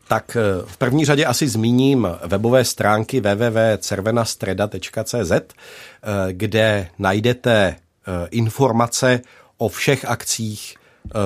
Tak 0.08 0.36
eh, 0.36 0.40
v 0.66 0.76
první 0.76 1.04
řadě 1.04 1.26
asi 1.26 1.48
zmíním 1.48 2.08
webové 2.24 2.64
stránky 2.64 3.20
www.cervenastreda.cz, 3.20 5.32
eh, 5.32 5.44
kde 6.32 6.88
najdete 6.98 7.52
eh, 7.52 7.76
informace 8.30 9.20
o 9.58 9.68
všech 9.68 10.04
akcích 10.04 10.74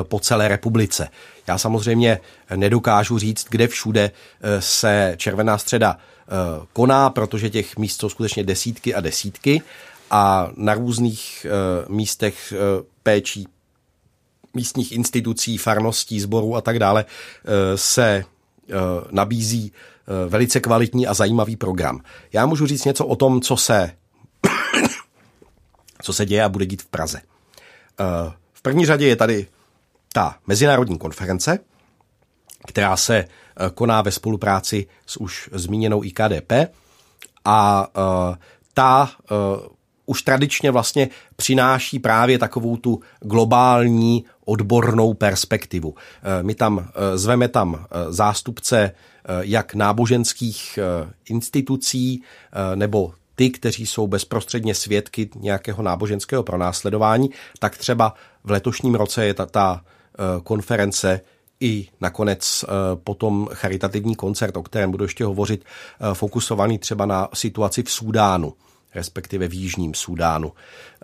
po 0.03 0.21
celé 0.21 0.49
republice. 0.49 1.09
Já 1.47 1.59
samozřejmě 1.59 2.21
nedokážu 2.57 3.19
říct, 3.19 3.47
kde 3.51 3.69
všude 3.69 4.11
se 4.59 5.15
Červená 5.17 5.59
středa 5.59 5.99
koná, 6.73 7.11
protože 7.11 7.51
těch 7.51 7.77
míst 7.77 8.01
jsou 8.01 8.09
skutečně 8.09 8.45
desítky 8.45 8.95
a 8.95 9.01
desítky 9.01 9.63
a 10.11 10.51
na 10.57 10.75
různých 10.75 11.47
místech 11.89 12.55
péčí 13.03 13.49
místních 14.55 14.93
institucí, 14.93 15.59
farností, 15.59 16.21
sborů 16.21 16.57
a 16.57 16.61
tak 16.61 16.79
dále 16.79 17.05
se 17.75 18.25
nabízí 19.11 19.73
eh, 19.73 20.29
velice 20.29 20.61
kvalitní 20.61 21.07
a 21.07 21.15
zajímavý 21.15 21.57
program. 21.57 22.01
Já 22.33 22.47
můžu 22.47 22.67
říct 22.67 22.85
něco 22.85 23.07
o 23.07 23.17
tom, 23.17 23.41
co 23.41 23.57
se, 23.57 23.93
co 26.03 26.13
se 26.13 26.27
děje 26.27 26.45
a 26.45 26.49
bude 26.49 26.67
dít 26.67 26.83
v 26.83 26.87
Praze. 26.87 27.21
Eh, 27.21 28.33
v 28.53 28.63
první 28.63 28.87
řadě 28.87 29.09
je 29.09 29.17
tady 29.17 29.47
ta 30.13 30.37
mezinárodní 30.47 30.99
konference, 30.99 31.59
která 32.67 32.97
se 32.97 33.25
koná 33.75 34.03
ve 34.03 34.11
spolupráci 34.11 34.87
s 35.07 35.17
už 35.17 35.51
zmíněnou 35.53 36.05
IKDP 36.05 36.53
a 37.45 37.87
ta 38.75 39.11
už 40.07 40.23
tradičně 40.23 40.71
vlastně 40.71 41.09
přináší 41.37 41.99
právě 41.99 42.39
takovou 42.39 42.77
tu 42.77 43.01
globální 43.21 44.25
odbornou 44.45 45.15
perspektivu. 45.15 45.95
Eh, 46.23 46.43
my 46.43 46.55
tam 46.55 46.79
eh, 46.79 47.19
zveme 47.19 47.49
tam 47.49 47.75
eh, 47.75 48.13
zástupce 48.13 48.93
jak 49.41 49.75
náboženských 49.75 50.79
institucí 51.29 52.23
nebo 52.75 53.15
ty, 53.35 53.51
kteří 53.51 53.87
jsou 53.87 54.07
bezprostředně 54.07 54.75
svědky 54.75 55.31
nějakého 55.37 55.83
náboženského 55.83 56.43
pronásledování, 56.43 57.31
tak 57.59 57.79
třeba 57.79 58.15
v 58.45 58.51
letošním 58.51 58.95
roce 58.95 59.27
je 59.27 59.35
ta, 59.35 59.47
ta 59.47 59.85
konference 60.43 61.21
i 61.61 61.89
nakonec 62.01 62.65
potom 63.05 63.49
charitativní 63.53 64.15
koncert, 64.15 64.57
o 64.57 64.63
kterém 64.63 64.91
budu 64.91 65.05
ještě 65.05 65.25
hovořit, 65.25 65.65
fokusovaný 66.13 66.79
třeba 66.79 67.07
na 67.07 67.29
situaci 67.35 67.83
v 67.83 67.91
Súdánu 67.91 68.55
respektive 68.95 69.49
v 69.49 69.55
Jižním 69.55 69.95
Súdánu. 69.95 70.53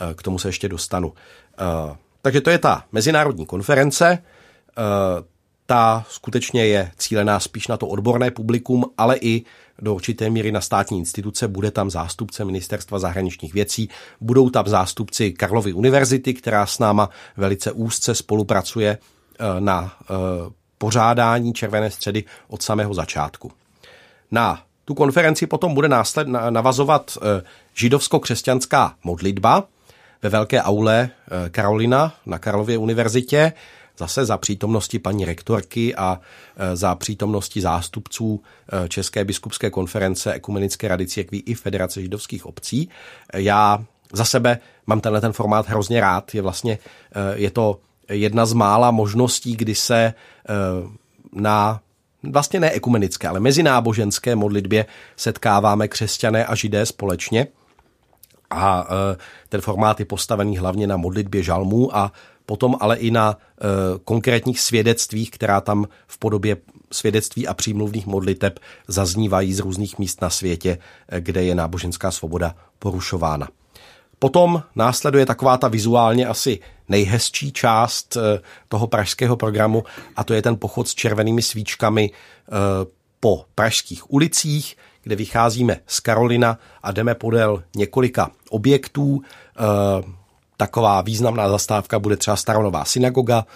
Eh, 0.00 0.14
k 0.14 0.22
tomu 0.22 0.38
se 0.38 0.48
ještě 0.48 0.68
dostanu. 0.68 1.12
Eh, 1.58 1.96
takže 2.22 2.40
to 2.40 2.50
je 2.50 2.58
ta 2.58 2.84
mezinárodní 2.92 3.46
konference. 3.46 4.18
Eh, 4.18 5.24
ta 5.66 6.06
skutečně 6.08 6.66
je 6.66 6.90
cílená 6.96 7.40
spíš 7.40 7.68
na 7.68 7.76
to 7.76 7.86
odborné 7.86 8.30
publikum, 8.30 8.84
ale 8.98 9.16
i 9.20 9.44
do 9.78 9.94
určité 9.94 10.30
míry 10.30 10.52
na 10.52 10.60
státní 10.60 10.98
instituce. 10.98 11.48
Bude 11.48 11.70
tam 11.70 11.90
zástupce 11.90 12.44
Ministerstva 12.44 12.98
zahraničních 12.98 13.54
věcí, 13.54 13.88
budou 14.20 14.50
tam 14.50 14.68
zástupci 14.68 15.32
Karlovy 15.32 15.72
univerzity, 15.72 16.34
která 16.34 16.66
s 16.66 16.78
náma 16.78 17.10
velice 17.36 17.72
úzce 17.72 18.14
spolupracuje 18.14 18.98
na 19.58 19.92
pořádání 20.78 21.52
Červené 21.52 21.90
středy 21.90 22.24
od 22.48 22.62
samého 22.62 22.94
začátku. 22.94 23.52
Na 24.30 24.62
tu 24.88 24.94
konferenci 24.94 25.46
potom 25.46 25.74
bude 25.74 25.88
následně 25.88 26.32
navazovat 26.50 27.18
židovsko-křesťanská 27.74 28.92
modlitba 29.04 29.64
ve 30.22 30.28
velké 30.28 30.62
aule 30.62 31.10
eh, 31.10 31.50
Karolina 31.50 32.14
na 32.26 32.38
Karlově 32.38 32.78
univerzitě, 32.78 33.52
zase 33.98 34.24
za 34.24 34.38
přítomnosti 34.38 34.98
paní 34.98 35.24
rektorky 35.24 35.94
a 35.94 36.20
eh, 36.56 36.76
za 36.76 36.94
přítomnosti 36.94 37.60
zástupců 37.60 38.42
eh, 38.84 38.88
České 38.88 39.24
biskupské 39.24 39.70
konference, 39.70 40.32
Ekumenické 40.32 40.88
rady 40.88 41.06
církví 41.06 41.42
i 41.46 41.54
Federace 41.54 42.02
židovských 42.02 42.46
obcí. 42.46 42.88
Já 43.34 43.84
za 44.12 44.24
sebe 44.24 44.58
mám 44.86 45.00
tenhle 45.00 45.20
ten 45.20 45.32
formát 45.32 45.68
hrozně 45.68 46.00
rád. 46.00 46.34
Je 46.34 46.42
vlastně, 46.42 46.78
je 47.34 47.50
to 47.50 47.80
jedna 48.08 48.46
z 48.46 48.52
mála 48.52 48.90
možností, 48.90 49.56
kdy 49.56 49.74
se 49.74 50.14
na 51.32 51.80
vlastně 52.22 52.60
ne 52.60 52.70
ekumenické, 52.70 53.28
ale 53.28 53.40
mezináboženské 53.40 54.36
modlitbě 54.36 54.86
setkáváme 55.16 55.88
křesťané 55.88 56.46
a 56.46 56.54
židé 56.54 56.86
společně 56.86 57.46
a 58.50 58.86
e, 58.90 59.16
ten 59.48 59.60
formát 59.60 60.00
je 60.00 60.06
postavený 60.06 60.58
hlavně 60.58 60.86
na 60.86 60.96
modlitbě 60.96 61.42
žalmů 61.42 61.96
a 61.96 62.12
potom 62.46 62.76
ale 62.80 62.96
i 62.96 63.10
na 63.10 63.36
e, 63.36 63.64
konkrétních 64.04 64.60
svědectvích, 64.60 65.30
která 65.30 65.60
tam 65.60 65.86
v 66.06 66.18
podobě 66.18 66.56
svědectví 66.92 67.48
a 67.48 67.54
přímluvných 67.54 68.06
modliteb 68.06 68.58
zaznívají 68.88 69.54
z 69.54 69.60
různých 69.60 69.98
míst 69.98 70.22
na 70.22 70.30
světě, 70.30 70.78
e, 71.08 71.20
kde 71.20 71.42
je 71.42 71.54
náboženská 71.54 72.10
svoboda 72.10 72.54
porušována. 72.78 73.48
Potom 74.18 74.62
následuje 74.76 75.26
taková 75.26 75.56
ta 75.56 75.68
vizuálně 75.68 76.26
asi 76.26 76.60
nejhezčí 76.88 77.52
část 77.52 78.16
toho 78.68 78.86
pražského 78.86 79.36
programu 79.36 79.84
a 80.16 80.24
to 80.24 80.34
je 80.34 80.42
ten 80.42 80.56
pochod 80.56 80.88
s 80.88 80.94
červenými 80.94 81.42
svíčkami 81.42 82.10
po 83.20 83.44
pražských 83.54 84.12
ulicích, 84.12 84.76
kde 85.02 85.16
vycházíme 85.16 85.80
z 85.86 86.00
Karolina 86.00 86.58
a 86.82 86.92
jdeme 86.92 87.14
podél 87.14 87.62
několika 87.76 88.30
objektů. 88.50 89.20
E, 89.22 89.62
taková 90.56 91.00
významná 91.00 91.48
zastávka 91.48 91.98
bude 91.98 92.16
třeba 92.16 92.36
Staronová 92.36 92.84
synagoga 92.84 93.46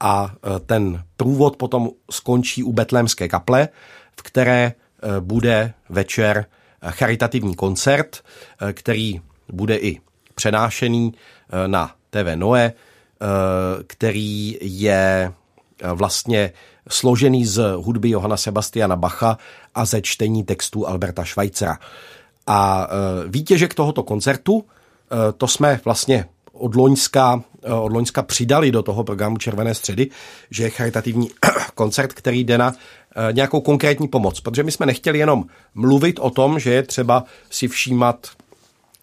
a 0.00 0.34
ten 0.66 1.04
průvod 1.16 1.56
potom 1.56 1.90
skončí 2.10 2.62
u 2.62 2.72
Betlémské 2.72 3.28
kaple, 3.28 3.68
v 4.16 4.22
které 4.22 4.72
bude 5.20 5.74
večer 5.88 6.46
charitativní 6.90 7.54
koncert, 7.54 8.24
který 8.72 9.20
bude 9.52 9.76
i 9.76 10.00
přenášený 10.42 11.12
na 11.66 11.90
TV 12.10 12.34
Noe, 12.34 12.72
který 13.86 14.58
je 14.60 15.32
vlastně 15.94 16.52
složený 16.88 17.46
z 17.46 17.62
hudby 17.76 18.10
Johana 18.10 18.36
Sebastiana 18.36 18.96
Bacha 18.96 19.38
a 19.74 19.84
ze 19.84 20.02
čtení 20.02 20.44
textů 20.44 20.88
Alberta 20.88 21.24
Schweitzera. 21.24 21.78
A 22.46 22.88
výtěžek 23.26 23.74
tohoto 23.74 24.02
koncertu, 24.02 24.64
to 25.36 25.46
jsme 25.48 25.80
vlastně 25.84 26.24
od 26.52 26.74
Loňska, 26.74 27.42
od 27.62 27.92
Loňska 27.92 28.22
přidali 28.22 28.70
do 28.70 28.82
toho 28.82 29.04
programu 29.04 29.36
Červené 29.36 29.74
středy, 29.74 30.10
že 30.50 30.62
je 30.64 30.70
charitativní 30.70 31.30
koncert, 31.74 32.12
který 32.12 32.44
jde 32.44 32.58
na 32.58 32.74
nějakou 33.32 33.60
konkrétní 33.60 34.08
pomoc. 34.08 34.40
Protože 34.40 34.62
my 34.62 34.72
jsme 34.72 34.86
nechtěli 34.86 35.18
jenom 35.18 35.44
mluvit 35.74 36.18
o 36.18 36.30
tom, 36.30 36.58
že 36.58 36.72
je 36.72 36.82
třeba 36.82 37.24
si 37.50 37.68
všímat 37.68 38.41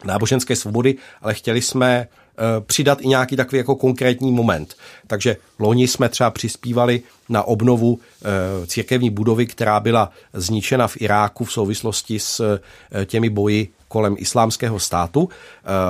náboženské 0.04 0.56
svobody, 0.56 0.96
ale 1.22 1.34
chtěli 1.34 1.62
jsme 1.62 2.08
Eh, 2.40 2.62
přidat 2.62 3.02
i 3.02 3.08
nějaký 3.08 3.36
takový 3.36 3.58
jako 3.58 3.76
konkrétní 3.76 4.32
moment. 4.32 4.76
Takže 5.08 5.38
loni 5.60 5.88
jsme 5.88 6.10
třeba 6.10 6.32
přispívali 6.32 7.02
na 7.30 7.44
obnovu 7.44 8.00
eh, 8.00 8.68
církevní 8.68 9.10
budovy, 9.10 9.48
která 9.48 9.80
byla 9.80 10.12
zničena 10.34 10.88
v 10.88 11.02
Iráku 11.02 11.46
v 11.46 11.52
souvislosti 11.52 12.20
s 12.20 12.40
eh, 12.40 13.06
těmi 13.06 13.30
boji 13.30 13.70
kolem 13.88 14.16
islámského 14.20 14.80
státu. 14.80 15.30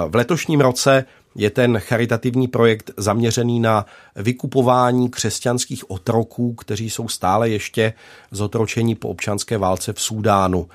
V 0.07 0.15
letošním 0.15 0.61
roce 0.61 1.05
je 1.35 1.49
ten 1.49 1.79
charitativní 1.79 2.47
projekt 2.47 2.91
zaměřený 2.97 3.59
na 3.59 3.85
vykupování 4.15 5.09
křesťanských 5.09 5.91
otroků, 5.91 6.53
kteří 6.53 6.89
jsou 6.89 7.07
stále 7.07 7.49
ještě 7.49 7.93
zotročení 8.31 8.95
po 8.95 9.09
občanské 9.09 9.57
válce 9.57 9.93
v 9.93 10.01
Súdánu, 10.01 10.69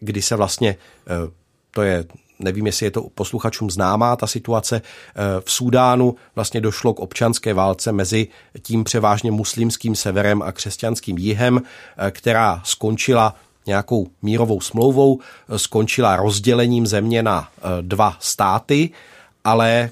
kdy 0.00 0.22
se 0.22 0.36
vlastně, 0.36 0.76
to 1.70 1.82
je 1.82 2.04
nevím, 2.40 2.66
jestli 2.66 2.86
je 2.86 2.90
to 2.90 3.02
posluchačům 3.14 3.70
známá 3.70 4.16
ta 4.16 4.26
situace, 4.26 4.76
eh, 4.82 5.22
v 5.44 5.52
Súdánu 5.52 6.14
vlastně 6.34 6.60
došlo 6.60 6.94
k 6.94 7.00
občanské 7.00 7.54
válce 7.54 7.92
mezi 7.92 8.28
tím 8.62 8.84
převážně 8.84 9.30
muslimským 9.30 9.96
severem 9.96 10.42
a 10.42 10.52
křesťanským 10.52 11.18
jihem, 11.18 11.62
eh, 11.62 12.10
která 12.10 12.62
skončila 12.64 13.34
nějakou 13.66 14.06
mírovou 14.22 14.60
smlouvou, 14.60 15.20
eh, 15.20 15.58
skončila 15.58 16.16
rozdělením 16.16 16.86
země 16.86 17.22
na 17.22 17.48
dva 17.80 18.16
státy, 18.20 18.90
ale 19.44 19.90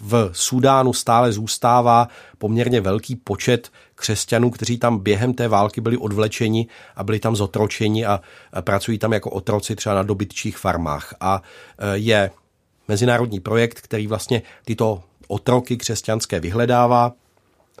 v 0.00 0.30
Súdánu 0.32 0.92
stále 0.92 1.32
zůstává 1.32 2.08
poměrně 2.38 2.80
velký 2.80 3.16
počet 3.16 3.70
křesťanů, 3.94 4.50
kteří 4.50 4.78
tam 4.78 4.98
během 4.98 5.34
té 5.34 5.48
války 5.48 5.80
byli 5.80 5.96
odvlečeni 5.96 6.66
a 6.96 7.04
byli 7.04 7.18
tam 7.18 7.36
zotročeni 7.36 8.06
a 8.06 8.20
pracují 8.60 8.98
tam 8.98 9.12
jako 9.12 9.30
otroci 9.30 9.76
třeba 9.76 9.94
na 9.94 10.02
dobytčích 10.02 10.58
farmách. 10.58 11.14
A 11.20 11.42
e, 11.78 11.98
je 11.98 12.30
mezinárodní 12.88 13.40
projekt, 13.40 13.80
který 13.80 14.06
vlastně 14.06 14.42
tyto 14.64 15.02
otroky 15.28 15.76
křesťanské 15.76 16.40
vyhledává, 16.40 17.12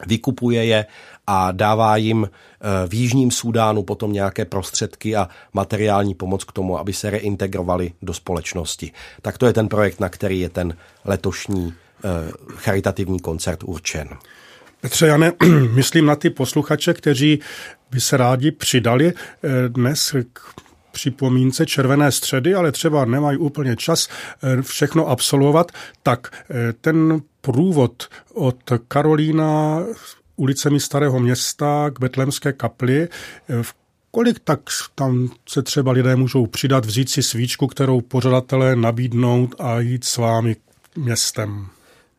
vykupuje 0.06 0.64
je 0.64 0.86
a 1.26 1.52
dává 1.52 1.96
jim 1.96 2.24
e, 2.24 2.88
v 2.88 2.94
Jižním 2.94 3.30
Súdánu 3.30 3.82
potom 3.82 4.12
nějaké 4.12 4.44
prostředky 4.44 5.16
a 5.16 5.28
materiální 5.52 6.14
pomoc 6.14 6.44
k 6.44 6.52
tomu, 6.52 6.78
aby 6.78 6.92
se 6.92 7.10
reintegrovali 7.10 7.92
do 8.02 8.14
společnosti. 8.14 8.92
Tak 9.22 9.38
to 9.38 9.46
je 9.46 9.52
ten 9.52 9.68
projekt, 9.68 10.00
na 10.00 10.08
který 10.08 10.40
je 10.40 10.48
ten 10.48 10.76
letošní 11.04 11.66
e, 11.68 11.72
charitativní 12.56 13.20
koncert 13.20 13.64
určen. 13.64 14.08
Petře 14.80 15.06
Jane, 15.06 15.32
myslím 15.74 16.06
na 16.06 16.16
ty 16.16 16.30
posluchače, 16.30 16.94
kteří 16.94 17.40
by 17.90 18.00
se 18.00 18.16
rádi 18.16 18.50
přidali 18.50 19.12
eh, 19.12 19.68
dnes 19.68 20.14
k 20.32 20.40
připomínce 20.96 21.66
červené 21.66 22.12
středy, 22.12 22.54
ale 22.54 22.72
třeba 22.72 23.04
nemají 23.04 23.38
úplně 23.38 23.76
čas 23.76 24.08
eh, 24.08 24.62
všechno 24.62 25.08
absolvovat, 25.08 25.72
tak 26.02 26.28
eh, 26.32 26.72
ten 26.80 27.20
průvod 27.40 28.08
od 28.34 28.56
Karolína 28.88 29.82
ulicemi 30.36 30.80
Starého 30.80 31.20
města 31.20 31.90
k 31.90 32.00
Betlemské 32.00 32.52
kapli, 32.52 33.08
v 33.62 33.74
kolik 34.10 34.38
tak 34.44 34.60
tam 34.94 35.28
se 35.48 35.62
třeba 35.62 35.92
lidé 35.92 36.16
můžou 36.16 36.46
přidat, 36.46 36.84
vzít 36.84 37.10
si 37.10 37.22
svíčku, 37.22 37.66
kterou 37.66 38.00
pořadatelé 38.00 38.76
nabídnout 38.76 39.54
a 39.58 39.80
jít 39.80 40.04
s 40.04 40.16
vámi 40.16 40.56
městem? 40.96 41.66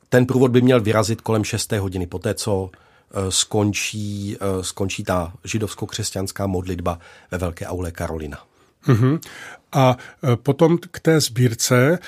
Ten 0.09 0.25
průvod 0.25 0.51
by 0.51 0.61
měl 0.61 0.81
vyrazit 0.81 1.21
kolem 1.21 1.43
6. 1.43 1.71
hodiny, 1.71 2.07
poté 2.07 2.33
co 2.33 2.69
eh, 2.71 3.31
skončí, 3.31 4.37
eh, 4.41 4.63
skončí 4.63 5.03
ta 5.03 5.33
židovsko-křesťanská 5.43 6.47
modlitba 6.47 6.99
ve 7.31 7.37
Velké 7.37 7.65
aule 7.65 7.91
Karolina. 7.91 8.37
Uh-huh. 8.87 9.19
A 9.71 9.97
eh, 10.23 10.35
potom 10.35 10.77
k 10.91 10.99
té 10.99 11.19
sbírce, 11.19 11.99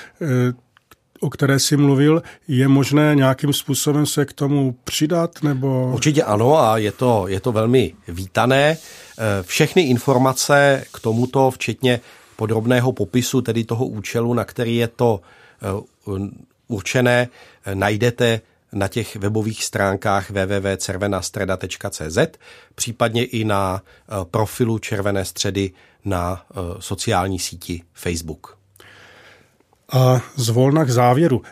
o 1.20 1.30
které 1.30 1.58
jsi 1.58 1.76
mluvil, 1.76 2.22
je 2.48 2.68
možné 2.68 3.14
nějakým 3.14 3.52
způsobem 3.52 4.06
se 4.06 4.24
k 4.24 4.32
tomu 4.32 4.76
přidat? 4.84 5.42
Nebo... 5.42 5.90
Určitě 5.94 6.22
ano 6.22 6.58
a 6.60 6.78
je 6.78 6.92
to, 6.92 7.28
je 7.28 7.40
to 7.40 7.52
velmi 7.52 7.94
vítané. 8.08 8.76
Všechny 9.42 9.82
informace 9.82 10.84
k 10.94 11.00
tomuto, 11.00 11.50
včetně 11.50 12.00
podrobného 12.36 12.92
popisu, 12.92 13.40
tedy 13.40 13.64
toho 13.64 13.86
účelu, 13.86 14.34
na 14.34 14.44
který 14.44 14.76
je 14.76 14.88
to 14.88 15.20
určené, 16.68 17.28
najdete 17.74 18.40
na 18.72 18.88
těch 18.88 19.16
webových 19.16 19.64
stránkách 19.64 20.30
www.cervenastreda.cz, 20.30 22.18
případně 22.74 23.24
i 23.24 23.44
na 23.44 23.82
profilu 24.30 24.78
Červené 24.78 25.24
středy 25.24 25.70
na 26.04 26.46
eh, 26.50 26.54
sociální 26.78 27.38
síti 27.38 27.82
Facebook. 27.92 28.58
A 29.92 30.20
zvolna 30.36 30.84
k 30.84 30.90
závěru. 30.90 31.42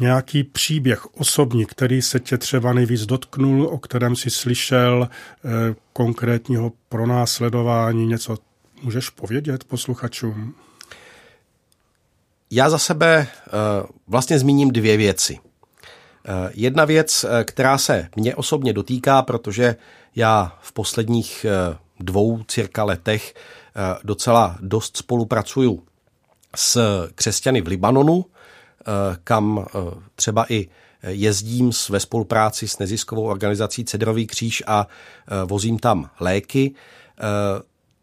Nějaký 0.00 0.44
příběh 0.44 1.06
osobní, 1.14 1.66
který 1.66 2.02
se 2.02 2.20
tě 2.20 2.38
třeba 2.38 2.72
nejvíc 2.72 3.06
dotknul, 3.06 3.66
o 3.66 3.78
kterém 3.78 4.16
si 4.16 4.30
slyšel 4.30 5.08
konkrétního 5.92 6.72
pronásledování, 6.88 8.06
něco 8.06 8.36
můžeš 8.82 9.10
povědět 9.10 9.64
posluchačům? 9.64 10.54
Já 12.50 12.70
za 12.70 12.78
sebe 12.78 13.26
eh, 13.26 13.50
vlastně 14.06 14.38
zmíním 14.38 14.70
dvě 14.70 14.96
věci. 14.96 15.38
Eh, 15.38 16.50
jedna 16.54 16.84
věc, 16.84 17.24
eh, 17.24 17.44
která 17.44 17.78
se 17.78 18.08
mě 18.16 18.34
osobně 18.34 18.72
dotýká, 18.72 19.22
protože 19.22 19.76
já 20.16 20.58
v 20.60 20.72
posledních 20.72 21.46
dvou 22.00 22.42
cirka 22.42 22.84
letech 22.84 23.34
docela 24.02 24.58
dost 24.60 24.96
spolupracuju 24.96 25.82
s 26.56 26.78
křesťany 27.14 27.60
v 27.60 27.66
Libanonu, 27.66 28.24
kam 29.24 29.66
třeba 30.14 30.46
i 30.52 30.68
jezdím 31.02 31.70
ve 31.90 32.00
spolupráci 32.00 32.68
s 32.68 32.78
neziskovou 32.78 33.22
organizací 33.22 33.84
Cedrový 33.84 34.26
kříž 34.26 34.62
a 34.66 34.86
vozím 35.46 35.78
tam 35.78 36.10
léky. 36.20 36.74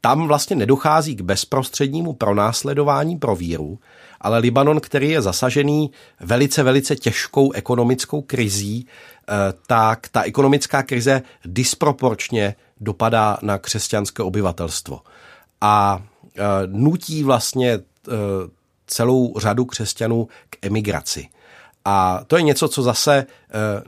Tam 0.05 0.27
vlastně 0.27 0.55
nedochází 0.55 1.15
k 1.15 1.21
bezprostřednímu 1.21 2.13
pronásledování 2.13 3.17
pro 3.17 3.35
víru, 3.35 3.79
ale 4.21 4.39
Libanon, 4.39 4.79
který 4.79 5.09
je 5.09 5.21
zasažený 5.21 5.91
velice, 6.19 6.63
velice 6.63 6.95
těžkou 6.95 7.51
ekonomickou 7.51 8.21
krizí, 8.21 8.87
eh, 8.87 9.33
tak 9.67 10.07
ta 10.07 10.23
ekonomická 10.23 10.83
krize 10.83 11.21
disproporčně 11.45 12.55
dopadá 12.81 13.37
na 13.41 13.57
křesťanské 13.57 14.23
obyvatelstvo. 14.23 14.99
A 15.61 16.03
eh, 16.37 16.41
nutí 16.67 17.23
vlastně 17.23 17.71
eh, 17.71 18.11
celou 18.87 19.39
řadu 19.39 19.65
křesťanů 19.65 20.27
k 20.49 20.65
emigraci. 20.65 21.27
A 21.85 22.21
to 22.27 22.37
je 22.37 22.43
něco, 22.43 22.67
co 22.67 22.83
zase 22.83 23.15
e, 23.15 23.25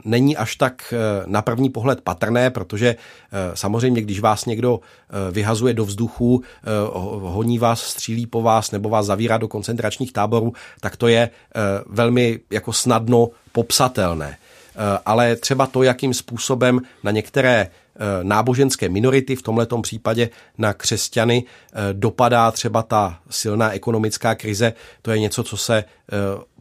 není 0.04 0.36
až 0.36 0.56
tak 0.56 0.92
e, 0.92 1.22
na 1.26 1.42
první 1.42 1.70
pohled 1.70 2.00
patrné, 2.00 2.50
protože 2.50 2.88
e, 2.88 2.96
samozřejmě, 3.54 4.02
když 4.02 4.20
vás 4.20 4.44
někdo 4.44 4.80
vyhazuje 5.30 5.74
do 5.74 5.84
vzduchu, 5.84 6.42
honí 7.20 7.58
vás, 7.58 7.80
střílí 7.80 8.26
po 8.26 8.42
vás 8.42 8.70
nebo 8.70 8.88
vás 8.88 9.06
zavírá 9.06 9.38
do 9.38 9.48
koncentračních 9.48 10.12
táborů, 10.12 10.52
tak 10.80 10.96
to 10.96 11.08
je 11.08 11.30
velmi 11.86 12.40
jako 12.50 12.72
snadno 12.72 13.28
popsatelné. 13.52 14.36
Ale 15.06 15.36
třeba 15.36 15.66
to, 15.66 15.82
jakým 15.82 16.14
způsobem 16.14 16.80
na 17.02 17.10
některé 17.10 17.70
náboženské 18.22 18.88
minority, 18.88 19.36
v 19.36 19.42
tomto 19.42 19.80
případě 19.80 20.30
na 20.58 20.72
křesťany, 20.72 21.44
dopadá 21.92 22.50
třeba 22.50 22.82
ta 22.82 23.20
silná 23.30 23.70
ekonomická 23.72 24.34
krize, 24.34 24.72
to 25.02 25.10
je 25.10 25.18
něco, 25.18 25.42
co 25.42 25.56
se 25.56 25.84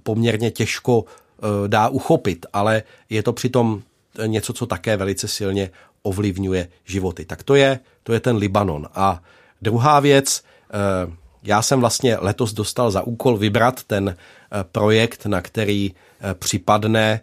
poměrně 0.04 0.52
těžko 0.52 1.06
Eh, 1.38 1.68
dá 1.68 1.90
uchopit, 1.90 2.46
ale 2.54 2.84
je 3.10 3.24
to 3.24 3.34
přitom 3.34 3.82
něco, 4.26 4.54
co 4.54 4.66
také 4.66 4.98
velice 4.98 5.28
silně 5.28 5.70
ovlivňuje 6.02 6.70
životy. 6.86 7.26
Tak 7.26 7.44
to 7.44 7.56
je, 7.56 7.80
to 8.04 8.14
je 8.14 8.20
ten 8.20 8.36
Libanon. 8.36 8.88
A 8.94 9.24
druhá 9.62 10.00
věc, 10.00 10.44
eh, 10.44 11.14
já 11.44 11.62
jsem 11.62 11.80
vlastně 11.80 12.18
letos 12.20 12.54
dostal 12.54 12.92
za 12.92 13.02
úkol 13.02 13.38
vybrat 13.38 13.84
ten 13.84 14.10
eh, 14.10 14.64
projekt, 14.72 15.26
na 15.26 15.42
který 15.42 15.94
připadne 16.34 17.22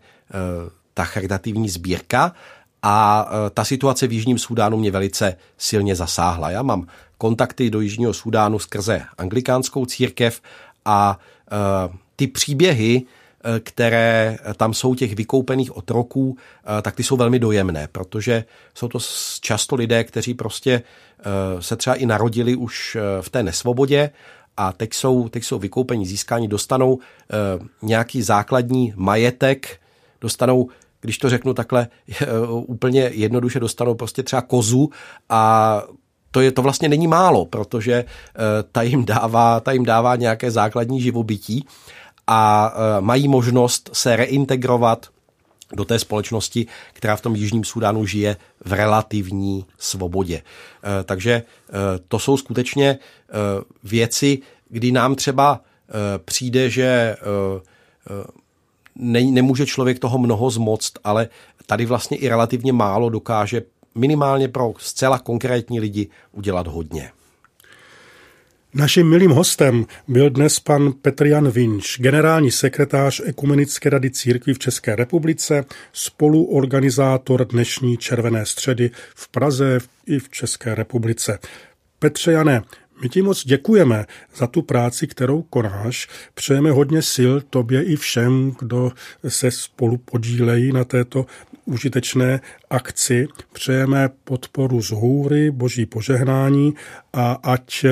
ta 0.95 1.05
charitativní 1.05 1.69
sbírka 1.69 2.33
a 2.83 3.27
ta 3.55 3.65
situace 3.65 4.07
v 4.07 4.13
Jižním 4.13 4.39
Súdánu 4.39 4.77
mě 4.77 4.91
velice 4.91 5.37
silně 5.59 5.97
zasáhla. 5.97 6.51
Já 6.51 6.63
mám 6.63 6.87
kontakty 7.19 7.71
do 7.71 7.81
Jižního 7.81 8.13
Súdánu 8.13 8.59
skrze 8.59 9.03
anglikánskou 9.19 9.87
církev 9.87 10.41
a 10.85 11.19
ty 12.17 12.27
příběhy, 12.27 13.07
Eh, 13.47 13.61
které 13.61 14.39
tam 14.57 14.75
jsou 14.75 14.95
těch 14.95 15.15
vykoupených 15.15 15.77
otroků, 15.77 16.37
tak 16.83 16.95
ty 16.95 17.03
jsou 17.03 17.17
velmi 17.17 17.39
dojemné, 17.39 17.89
protože 17.93 18.45
jsou 18.75 18.89
to 18.89 18.99
často 19.41 19.77
lidé, 19.77 20.05
kteří 20.05 20.35
prostě 20.35 20.83
se 21.61 21.77
třeba 21.77 21.97
i 21.97 22.07
narodili 22.07 22.57
už 22.57 22.97
v 23.21 23.31
té 23.31 23.43
nesvobodě 23.43 24.11
a 24.57 24.73
teď 24.73 24.95
jsou, 24.95 25.29
teď 25.29 25.45
jsou 25.45 25.59
vykoupení, 25.59 26.07
získání, 26.07 26.49
dostanou 26.49 26.99
e, 26.99 27.37
nějaký 27.83 28.23
základní 28.23 28.93
majetek, 28.97 29.81
dostanou 30.21 30.69
když 31.05 31.19
to 31.19 31.31
řeknu 31.31 31.55
takhle 31.55 31.89
úplně 32.49 33.11
jednoduše, 33.15 33.61
dostanou 33.61 33.95
prostě 33.95 34.23
třeba 34.23 34.43
kozu 34.43 34.91
a 35.29 35.83
to, 36.31 36.41
je, 36.41 36.53
to 36.53 36.63
vlastně 36.63 36.89
není 36.89 37.07
málo, 37.07 37.47
protože 37.47 38.05
ta 38.73 38.83
jim 38.83 39.05
dává, 39.05 39.61
ta 39.61 39.73
jim 39.73 39.85
dává 39.85 40.17
nějaké 40.17 40.51
základní 40.51 41.01
živobytí 41.01 41.67
a 42.27 42.73
mají 43.01 43.29
možnost 43.29 43.91
se 43.93 44.17
reintegrovat 44.17 45.09
do 45.73 45.85
té 45.85 45.99
společnosti, 45.99 46.67
která 46.93 47.17
v 47.17 47.21
tom 47.21 47.37
Jižním 47.37 47.65
Sudánu 47.65 48.07
žije 48.07 48.37
v 48.65 48.73
relativní 48.73 49.65
svobodě. 49.79 50.43
Eh, 50.43 51.05
takže 51.05 51.33
eh, 51.33 51.73
to 52.09 52.19
jsou 52.19 52.37
skutečně 52.37 52.89
eh, 52.89 53.35
věci, 53.85 54.39
kdy 54.69 54.93
nám 54.93 55.15
třeba 55.15 55.61
přijde, 56.25 56.71
že 56.71 57.17
ne, 58.97 59.23
nemůže 59.23 59.67
člověk 59.67 59.99
toho 59.99 60.19
mnoho 60.19 60.51
zmoct, 60.51 60.93
ale 61.05 61.29
tady 61.67 61.87
vlastně 61.87 62.17
i 62.17 62.29
relativně 62.29 62.73
málo 62.73 63.11
dokáže 63.11 63.63
minimálně 63.95 64.49
pro 64.49 64.75
zcela 64.79 65.19
konkrétní 65.19 65.81
lidi 65.81 66.09
udělat 66.33 66.67
hodně. 66.67 67.11
Naším 68.77 69.09
milým 69.11 69.31
hostem 69.31 69.87
byl 70.09 70.31
dnes 70.31 70.61
pan 70.61 70.93
Petr 70.93 71.27
Jan 71.27 71.51
Vinč, 71.51 71.99
generální 71.99 72.51
sekretář 72.51 73.21
Ekumenické 73.25 73.91
rady 73.91 74.11
církví 74.11 74.55
v 74.55 74.59
České 74.59 74.97
republice, 74.97 75.65
spoluorganizátor 75.93 77.45
dnešní 77.45 77.97
Červené 77.97 78.47
středy 78.47 78.91
v 79.15 79.29
Praze 79.29 79.79
i 80.07 80.19
v 80.19 80.29
České 80.29 80.75
republice. 80.75 81.39
Petře 81.99 82.33
Jane, 82.33 82.63
my 83.03 83.09
ti 83.09 83.23
moc 83.23 83.45
děkujeme 83.45 84.07
za 84.37 84.47
tu 84.47 84.63
práci, 84.63 85.07
kterou 85.07 85.43
konáš. 85.43 86.09
Přejeme 86.35 86.71
hodně 86.71 87.03
sil 87.15 87.33
tobě 87.51 87.83
i 87.83 87.97
všem, 87.97 88.57
kdo 88.59 88.93
se 89.29 89.51
spolu 89.51 89.97
podílejí 89.97 90.73
na 90.73 90.85
této 90.85 91.27
užitečné 91.65 92.41
akci. 92.71 93.29
Přejeme 93.53 94.09
podporu 94.25 94.83
z 94.83 94.91
hůry, 94.91 95.51
boží 95.51 95.87
požehnání 95.87 96.75
a 97.13 97.33
ať 97.33 97.85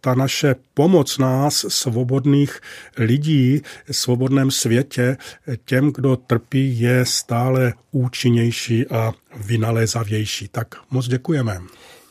ta 0.00 0.14
naše 0.14 0.54
pomoc 0.74 1.18
nás, 1.18 1.66
svobodných 1.68 2.60
lidí, 2.98 3.62
svobodném 3.90 4.50
světě, 4.50 5.16
těm, 5.64 5.92
kdo 5.92 6.16
trpí, 6.16 6.80
je 6.80 7.06
stále 7.06 7.72
účinnější 7.90 8.86
a 8.86 9.12
vynalézavější. 9.36 10.48
Tak 10.48 10.74
moc 10.90 11.08
děkujeme. 11.08 11.60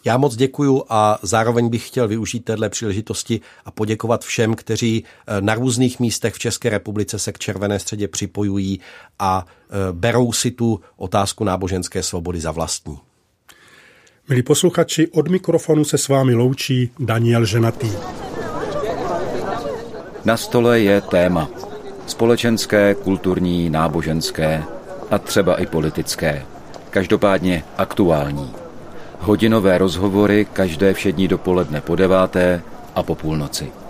Já 0.06 0.18
moc 0.18 0.36
děkuju 0.36 0.84
a 0.89 1.20
zároveň 1.22 1.70
bych 1.70 1.88
chtěl 1.88 2.08
využít 2.08 2.45
téhle 2.45 2.70
příležitosti 2.70 3.41
a 3.66 3.72
poděkovat 3.72 4.24
všem, 4.24 4.56
kteří 4.56 5.04
eh, 5.28 5.41
na 5.41 5.56
různých 5.56 5.99
místech 5.99 6.34
v 6.34 6.39
České 6.39 6.70
republice 6.70 7.20
se 7.20 7.32
k 7.32 7.39
Červené 7.39 7.80
středě 7.80 8.08
připojují 8.08 8.80
a 9.20 9.45
eh, 9.45 9.74
berou 9.91 10.34
si 10.34 10.52
tu 10.52 10.82
otázku 10.97 11.43
náboženské 11.43 12.04
svobody 12.04 12.39
za 12.39 12.52
vlastní. 12.52 12.97
Milí 14.30 14.43
posluchači, 14.43 15.08
od 15.08 15.28
mikrofonu 15.28 15.86
se 15.86 15.97
s 15.97 16.08
vámi 16.08 16.36
loučí 16.36 16.91
Daniel 16.99 17.45
Ženatý. 17.45 17.91
Na 20.26 20.38
stole 20.38 20.80
je 20.80 21.02
téma. 21.02 21.49
Společenské, 22.08 22.95
kulturní, 22.95 23.70
náboženské 23.70 24.64
a 25.12 25.18
třeba 25.18 25.56
i 25.56 25.66
politické. 25.66 26.45
Každopádně 26.89 27.64
aktuální. 27.78 28.61
Hodinové 29.22 29.78
rozhovory 29.78 30.45
každé 30.53 30.93
všední 30.93 31.28
dopoledne 31.28 31.82
po 31.82 31.95
deváté 31.95 32.61
a 32.95 33.03
po 33.03 33.15
půlnoci. 33.15 33.80